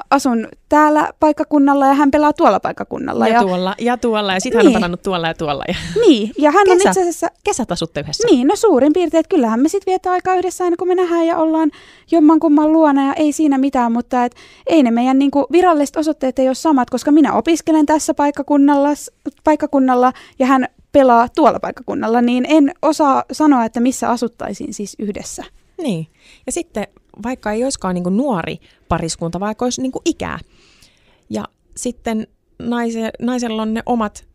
asun 0.10 0.48
täällä 0.70 1.14
paikkakunnalla 1.20 1.88
ja 1.88 1.94
hän 1.94 2.12
pelaa 2.12 2.34
tuolla 2.34 2.60
paikkakunnalla. 2.60 3.28
Ja, 3.28 3.34
ja 3.34 3.42
tuolla 3.42 3.76
ja 3.80 3.98
tuolla 3.98 4.34
ja 4.34 4.40
sitten 4.40 4.60
niin. 4.60 4.66
hän 4.66 4.68
on 4.68 4.72
niin. 4.72 4.80
pelannut 4.80 5.02
tuolla 5.02 5.28
ja 5.28 5.34
tuolla. 5.34 5.64
Ja... 5.68 5.76
Niin, 6.08 6.32
ja 6.38 6.52
hän 6.52 6.66
Kesä, 6.66 6.74
on 6.74 6.90
itse 6.90 7.02
asiassa... 7.02 7.28
Kesät 7.44 7.72
asutte 7.72 8.00
yhdessä. 8.00 8.28
Niin, 8.28 8.48
no 8.48 8.56
suurin 8.56 8.94
piirtein, 8.94 9.20
että 9.20 9.30
kyllähän 9.30 9.60
me 9.60 9.70
sitten 9.70 9.92
vietetään 9.92 10.14
aikaa 10.14 10.36
yhdessä 10.36 10.64
aina 10.64 10.76
kun 10.78 10.88
me 10.88 10.96
nähdään 10.96 11.28
ja 11.28 11.38
ollaan 11.38 11.72
jommankumman 12.12 12.72
luona 12.72 13.08
ja 13.08 13.14
ei 13.14 13.32
siinä 13.32 13.58
mitään, 13.58 13.92
mutta 13.92 14.26
et, 14.26 14.36
ei 14.68 14.84
ne 14.84 14.92
meidän 14.92 15.20
niinku, 15.20 15.48
viralliset 15.52 15.98
osoitteet 15.98 16.40
ei 16.40 16.48
ole 16.48 16.56
samat, 16.56 16.90
koska 16.90 17.12
minä 17.12 17.34
opiskelen 17.34 17.86
tässä 17.86 18.14
paikkakunnalla, 18.14 18.90
paikkakunnalla 19.44 20.14
ja 20.40 20.46
hän 20.46 20.68
pelaa 20.92 21.28
tuolla 21.36 21.60
paikkakunnalla, 21.60 22.22
niin 22.22 22.46
en 22.50 22.74
osaa 22.82 23.24
sanoa, 23.32 23.66
että 23.66 23.80
missä 23.80 24.10
asuttaisiin 24.10 24.74
siis 24.74 24.96
yhdessä. 25.00 25.44
Niin, 25.78 26.08
ja 26.46 26.52
sitten 26.52 26.88
vaikka 27.24 27.52
ei 27.52 27.64
olisikaan 27.64 27.96
niin 27.96 28.18
nuori 28.18 28.58
pariskunta, 28.88 29.40
vaikka 29.40 29.66
olisi 29.66 29.82
niin 29.82 29.92
ikää. 30.06 30.40
Ja 31.30 31.46
sitten 31.76 32.28
naise, 32.60 33.12
naisella 33.22 33.62
on 33.62 33.74
ne 33.74 33.84
omat 33.86 34.28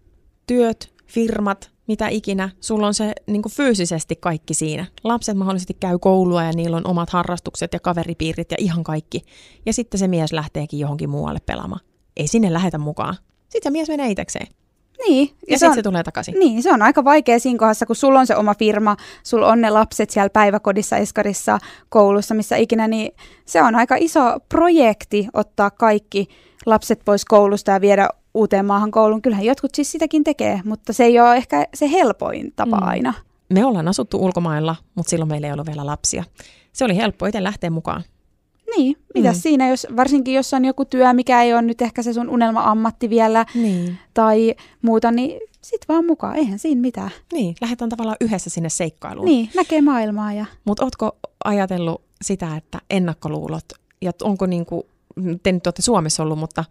työt, 0.47 0.95
firmat, 1.07 1.71
mitä 1.87 2.09
ikinä. 2.09 2.51
Sulla 2.61 2.87
on 2.87 2.95
se 2.95 3.13
niin 3.27 3.43
fyysisesti 3.51 4.17
kaikki 4.17 4.55
siinä. 4.55 4.87
Lapset 5.05 5.37
mahdollisesti 5.37 5.75
käy 5.75 5.99
koulua 5.99 6.43
ja 6.43 6.53
niillä 6.53 6.77
on 6.77 6.87
omat 6.87 7.11
harrastukset 7.11 7.73
ja 7.73 7.81
kaveripiirit 7.81 8.51
ja 8.51 8.57
ihan 8.61 8.85
kaikki. 8.85 9.23
Ja 9.67 9.73
sitten 9.73 9.99
se 9.99 10.09
mies 10.09 10.33
lähteekin 10.33 10.81
johonkin 10.81 11.11
muualle 11.11 11.41
pelaamaan. 11.47 11.81
Ei 12.17 12.29
sinne 12.29 12.53
lähetä 12.53 12.79
mukaan. 12.79 13.17
Sitten 13.49 13.63
se 13.63 13.71
mies 13.71 13.89
menee 13.89 14.11
itsekseen. 14.11 14.47
Niin. 15.09 15.29
Ja, 15.29 15.35
ja 15.49 15.59
sitten 15.59 15.75
se 15.75 15.83
tulee 15.83 16.03
takaisin. 16.03 16.35
Niin, 16.39 16.63
se 16.63 16.73
on 16.73 16.83
aika 16.83 17.05
vaikea 17.05 17.39
siinä 17.39 17.59
kohdassa, 17.59 17.87
kun 17.87 17.97
sulla 17.97 18.21
on 18.21 18.27
se 18.27 18.37
oma 18.37 18.55
firma, 18.55 18.97
sulla 19.23 19.47
on 19.47 19.61
ne 19.61 19.71
lapset 19.71 20.11
siellä 20.11 20.31
päiväkodissa, 20.31 20.97
eskarissa, 20.97 21.59
koulussa, 21.89 22.35
missä 22.35 22.57
ikinä, 22.57 22.89
niin 22.89 23.13
se 23.47 23.63
on 23.63 23.75
aika 23.75 23.97
iso 23.99 24.21
projekti 24.49 25.29
ottaa 25.33 25.71
kaikki 25.71 26.29
lapset 26.67 27.01
pois 27.05 27.25
koulusta 27.25 27.71
ja 27.71 27.81
viedä 27.81 28.09
uuteen 28.35 28.67
maahan 28.67 28.91
kouluun. 28.91 29.23
Kyllähän 29.23 29.45
jotkut 29.45 29.75
siis 29.75 29.93
sitäkin 29.93 30.25
tekee, 30.25 30.61
mutta 30.65 30.93
se 30.93 31.05
ei 31.05 31.21
ole 31.21 31.37
ehkä 31.37 31.67
se 31.75 31.91
helpoin 31.91 32.53
tapa 32.57 32.77
mm. 32.77 32.89
aina. 32.89 33.15
Me 33.49 33.65
ollaan 33.65 33.89
asuttu 33.89 34.25
ulkomailla, 34.25 34.77
mutta 34.95 35.11
silloin 35.11 35.29
meillä 35.29 35.47
ei 35.47 35.53
ollut 35.53 35.67
vielä 35.67 35.87
lapsia. 35.87 36.25
Se 36.73 36.85
oli 36.85 36.97
helppo 36.97 37.27
itse 37.27 37.43
lähteä 37.43 37.71
mukaan. 37.71 38.05
Niin, 38.77 38.97
mitä 39.15 39.33
mm. 39.33 39.35
siinä, 39.35 39.69
jos, 39.69 39.87
varsinkin 39.97 40.35
jos 40.35 40.55
on 40.55 40.65
joku 40.65 40.85
työ, 40.85 41.13
mikä 41.13 41.43
ei 41.43 41.53
ole 41.53 41.63
nyt 41.63 41.83
ehkä 41.83 42.03
se 42.03 42.13
sun 42.13 42.31
unelma-ammatti 42.31 43.11
vielä 43.11 43.47
niin. 43.55 43.99
tai 44.15 44.55
muuta, 44.83 45.11
niin 45.11 45.41
sit 45.63 45.81
vaan 45.89 46.07
mukaan, 46.07 46.37
eihän 46.37 46.59
siinä 46.59 46.81
mitään. 46.81 47.11
Niin, 47.33 47.55
lähdetään 47.61 47.89
tavallaan 47.89 48.17
yhdessä 48.21 48.51
sinne 48.51 48.69
seikkailuun. 48.69 49.27
Niin, 49.27 49.51
näkee 49.57 49.83
maailmaa. 49.83 50.33
Ja... 50.33 50.47
Mutta 50.65 50.85
ootko 50.85 51.17
ajatellut 51.45 52.03
sitä, 52.23 52.57
että 52.57 52.79
ennakkoluulot, 52.91 53.65
ja 54.01 54.13
onko 54.23 54.47
niinku, 54.47 54.87
te 55.43 55.53
nyt 55.53 55.67
olette 55.67 55.83
Suomessa 55.83 56.23
ollut, 56.23 56.39
mutta 56.39 56.65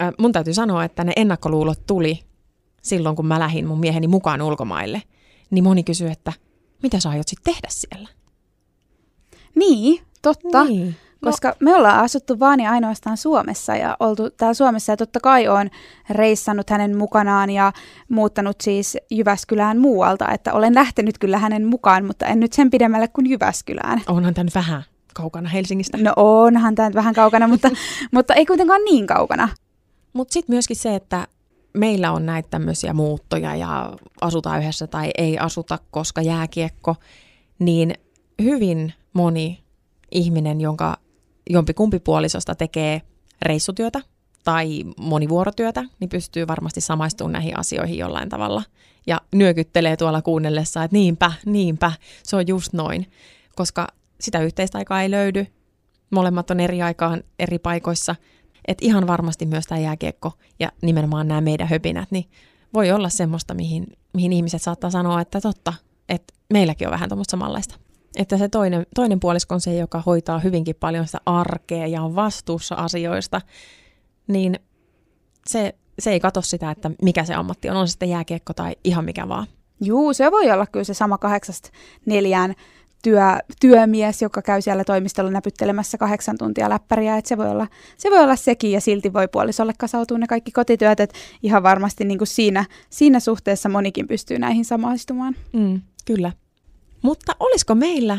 äh, 0.00 0.12
mun 0.18 0.32
täytyy 0.32 0.54
sanoa, 0.54 0.84
että 0.84 1.04
ne 1.04 1.12
ennakkoluulot 1.16 1.86
tuli 1.86 2.20
silloin, 2.82 3.16
kun 3.16 3.26
mä 3.26 3.38
lähdin 3.38 3.66
mun 3.66 3.80
mieheni 3.80 4.08
mukaan 4.08 4.42
ulkomaille. 4.42 5.02
Niin 5.50 5.64
moni 5.64 5.84
kysyy, 5.84 6.08
että 6.08 6.32
mitä 6.82 7.00
sä 7.00 7.10
aiot 7.10 7.28
sitten 7.28 7.54
tehdä 7.54 7.68
siellä? 7.70 8.08
Niin, 9.54 10.00
totta. 10.22 10.64
Niin. 10.64 10.96
No. 11.22 11.30
Koska 11.30 11.48
no. 11.48 11.54
me 11.60 11.74
ollaan 11.74 12.04
asuttu 12.04 12.38
vaan 12.40 12.60
ja 12.60 12.70
ainoastaan 12.70 13.16
Suomessa 13.16 13.76
ja 13.76 13.96
oltu 14.00 14.30
täällä 14.30 14.54
Suomessa 14.54 14.92
ja 14.92 14.96
totta 14.96 15.20
kai 15.20 15.48
on 15.48 15.70
reissannut 16.10 16.70
hänen 16.70 16.96
mukanaan 16.96 17.50
ja 17.50 17.72
muuttanut 18.08 18.60
siis 18.60 18.96
Jyväskylään 19.10 19.78
muualta, 19.78 20.32
että 20.32 20.52
olen 20.52 20.74
lähtenyt 20.74 21.18
kyllä 21.18 21.38
hänen 21.38 21.66
mukaan, 21.66 22.04
mutta 22.04 22.26
en 22.26 22.40
nyt 22.40 22.52
sen 22.52 22.70
pidemmälle 22.70 23.08
kuin 23.08 23.30
Jyväskylään. 23.30 24.02
Onhan 24.06 24.34
tämä 24.34 24.50
vähän 24.54 24.82
kaukana 25.14 25.48
Helsingistä. 25.48 25.98
No 26.00 26.12
onhan 26.16 26.74
tämä 26.74 26.90
vähän 26.94 27.14
kaukana, 27.14 27.48
mutta, 27.48 27.70
mutta 28.14 28.34
ei 28.34 28.46
kuitenkaan 28.46 28.84
niin 28.84 29.06
kaukana. 29.06 29.48
Mutta 30.12 30.32
sitten 30.32 30.54
myöskin 30.54 30.76
se, 30.76 30.94
että 30.94 31.26
meillä 31.74 32.12
on 32.12 32.26
näitä 32.26 32.48
tämmöisiä 32.50 32.92
muuttoja 32.92 33.56
ja 33.56 33.92
asutaan 34.20 34.60
yhdessä 34.60 34.86
tai 34.86 35.10
ei 35.18 35.38
asuta, 35.38 35.78
koska 35.90 36.22
jääkiekko, 36.22 36.96
niin 37.58 37.94
hyvin 38.42 38.92
moni 39.12 39.64
ihminen, 40.10 40.60
jonka 40.60 40.96
jompikumpi 41.50 41.98
puolisosta 41.98 42.54
tekee 42.54 43.02
reissutyötä 43.42 44.00
tai 44.44 44.84
monivuorotyötä, 45.00 45.84
niin 46.00 46.08
pystyy 46.08 46.46
varmasti 46.46 46.80
samaistumaan 46.80 47.32
näihin 47.32 47.58
asioihin 47.58 47.98
jollain 47.98 48.28
tavalla. 48.28 48.62
Ja 49.06 49.20
nyökyttelee 49.32 49.96
tuolla 49.96 50.22
kuunnellessa, 50.22 50.84
että 50.84 50.96
niinpä, 50.96 51.32
niinpä, 51.46 51.92
se 52.22 52.36
on 52.36 52.48
just 52.48 52.72
noin. 52.72 53.10
Koska 53.56 53.88
sitä 54.20 54.40
yhteistä 54.40 54.78
aikaa 54.78 55.02
ei 55.02 55.10
löydy. 55.10 55.46
Molemmat 56.10 56.50
on 56.50 56.60
eri 56.60 56.82
aikaan 56.82 57.22
eri 57.38 57.58
paikoissa. 57.58 58.16
Että 58.68 58.86
ihan 58.86 59.06
varmasti 59.06 59.46
myös 59.46 59.66
tämä 59.66 59.78
jääkiekko 59.78 60.32
ja 60.60 60.68
nimenomaan 60.82 61.28
nämä 61.28 61.40
meidän 61.40 61.68
höpinät, 61.68 62.10
niin 62.10 62.24
voi 62.74 62.90
olla 62.90 63.08
semmoista, 63.08 63.54
mihin, 63.54 63.86
mihin 64.12 64.32
ihmiset 64.32 64.62
saattaa 64.62 64.90
sanoa, 64.90 65.20
että 65.20 65.40
totta, 65.40 65.72
että 66.08 66.34
meilläkin 66.52 66.88
on 66.88 66.92
vähän 66.92 67.08
tuommoista 67.08 67.30
samanlaista. 67.30 67.85
Että 68.16 68.38
se 68.38 68.48
toinen, 68.48 68.86
toinen 68.94 69.20
puolisko 69.20 69.54
on 69.54 69.60
se, 69.60 69.74
joka 69.74 70.02
hoitaa 70.06 70.38
hyvinkin 70.38 70.76
paljon 70.80 71.06
sitä 71.06 71.18
arkea 71.26 71.86
ja 71.86 72.02
on 72.02 72.14
vastuussa 72.14 72.74
asioista, 72.74 73.40
niin 74.26 74.58
se, 75.46 75.74
se 75.98 76.10
ei 76.10 76.20
katso 76.20 76.42
sitä, 76.42 76.70
että 76.70 76.90
mikä 77.02 77.24
se 77.24 77.34
ammatti 77.34 77.70
on, 77.70 77.76
on 77.76 77.88
se 77.88 77.90
sitten 77.90 78.08
jääkiekko 78.08 78.52
tai 78.52 78.76
ihan 78.84 79.04
mikä 79.04 79.28
vaan. 79.28 79.46
Juu, 79.80 80.12
se 80.12 80.30
voi 80.30 80.50
olla 80.50 80.66
kyllä 80.66 80.84
se 80.84 80.94
sama 80.94 81.18
kahdeksasta 81.18 81.70
neljään 82.06 82.54
työ, 83.02 83.22
työmies, 83.60 84.22
joka 84.22 84.42
käy 84.42 84.62
siellä 84.62 84.84
toimistolla 84.84 85.30
näpyttelemässä 85.30 85.98
kahdeksan 85.98 86.38
tuntia 86.38 86.70
läppäriä, 86.70 87.16
että 87.16 87.28
se 87.28 87.36
voi, 87.36 87.48
olla, 87.48 87.66
se 87.96 88.10
voi 88.10 88.18
olla 88.18 88.36
sekin 88.36 88.72
ja 88.72 88.80
silti 88.80 89.12
voi 89.12 89.28
puolisolle 89.28 89.72
kasautua 89.78 90.18
ne 90.18 90.26
kaikki 90.26 90.52
kotityöt, 90.52 91.00
että 91.00 91.18
ihan 91.42 91.62
varmasti 91.62 92.04
niin 92.04 92.18
kuin 92.18 92.28
siinä, 92.28 92.64
siinä 92.90 93.20
suhteessa 93.20 93.68
monikin 93.68 94.08
pystyy 94.08 94.38
näihin 94.38 94.64
samaistumaan. 94.64 95.36
Mm, 95.52 95.80
kyllä. 96.04 96.32
Mutta 97.06 97.36
olisiko 97.40 97.74
meillä 97.74 98.18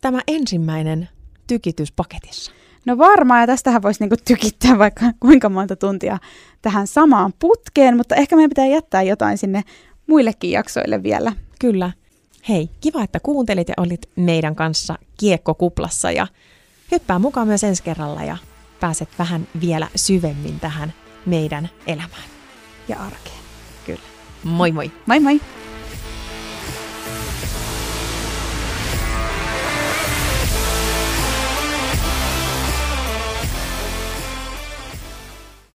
tämä 0.00 0.20
ensimmäinen 0.28 1.08
tykitys 1.46 1.92
paketissa? 1.92 2.52
No 2.84 2.98
varmaan, 2.98 3.40
ja 3.40 3.46
tästähän 3.46 3.82
voisi 3.82 4.00
niinku 4.00 4.16
tykittää 4.24 4.78
vaikka 4.78 5.04
kuinka 5.20 5.48
monta 5.48 5.76
tuntia 5.76 6.18
tähän 6.62 6.86
samaan 6.86 7.32
putkeen, 7.38 7.96
mutta 7.96 8.14
ehkä 8.14 8.36
meidän 8.36 8.48
pitää 8.48 8.66
jättää 8.66 9.02
jotain 9.02 9.38
sinne 9.38 9.62
muillekin 10.06 10.50
jaksoille 10.50 11.02
vielä. 11.02 11.32
Kyllä. 11.60 11.90
Hei, 12.48 12.70
kiva, 12.80 13.02
että 13.02 13.20
kuuntelit 13.20 13.68
ja 13.68 13.74
olit 13.76 14.08
meidän 14.16 14.54
kanssa 14.54 14.98
kiekkokuplassa 15.16 16.10
ja 16.10 16.26
hyppää 16.92 17.18
mukaan 17.18 17.48
myös 17.48 17.64
ensi 17.64 17.82
kerralla 17.82 18.22
ja 18.22 18.36
pääset 18.80 19.08
vähän 19.18 19.48
vielä 19.60 19.88
syvemmin 19.96 20.60
tähän 20.60 20.92
meidän 21.26 21.68
elämään. 21.86 22.28
Ja 22.88 22.96
arkeen. 22.96 23.40
Kyllä. 23.86 24.02
Moi 24.44 24.72
moi. 24.72 24.92
Moi 25.06 25.20
moi. 25.20 25.40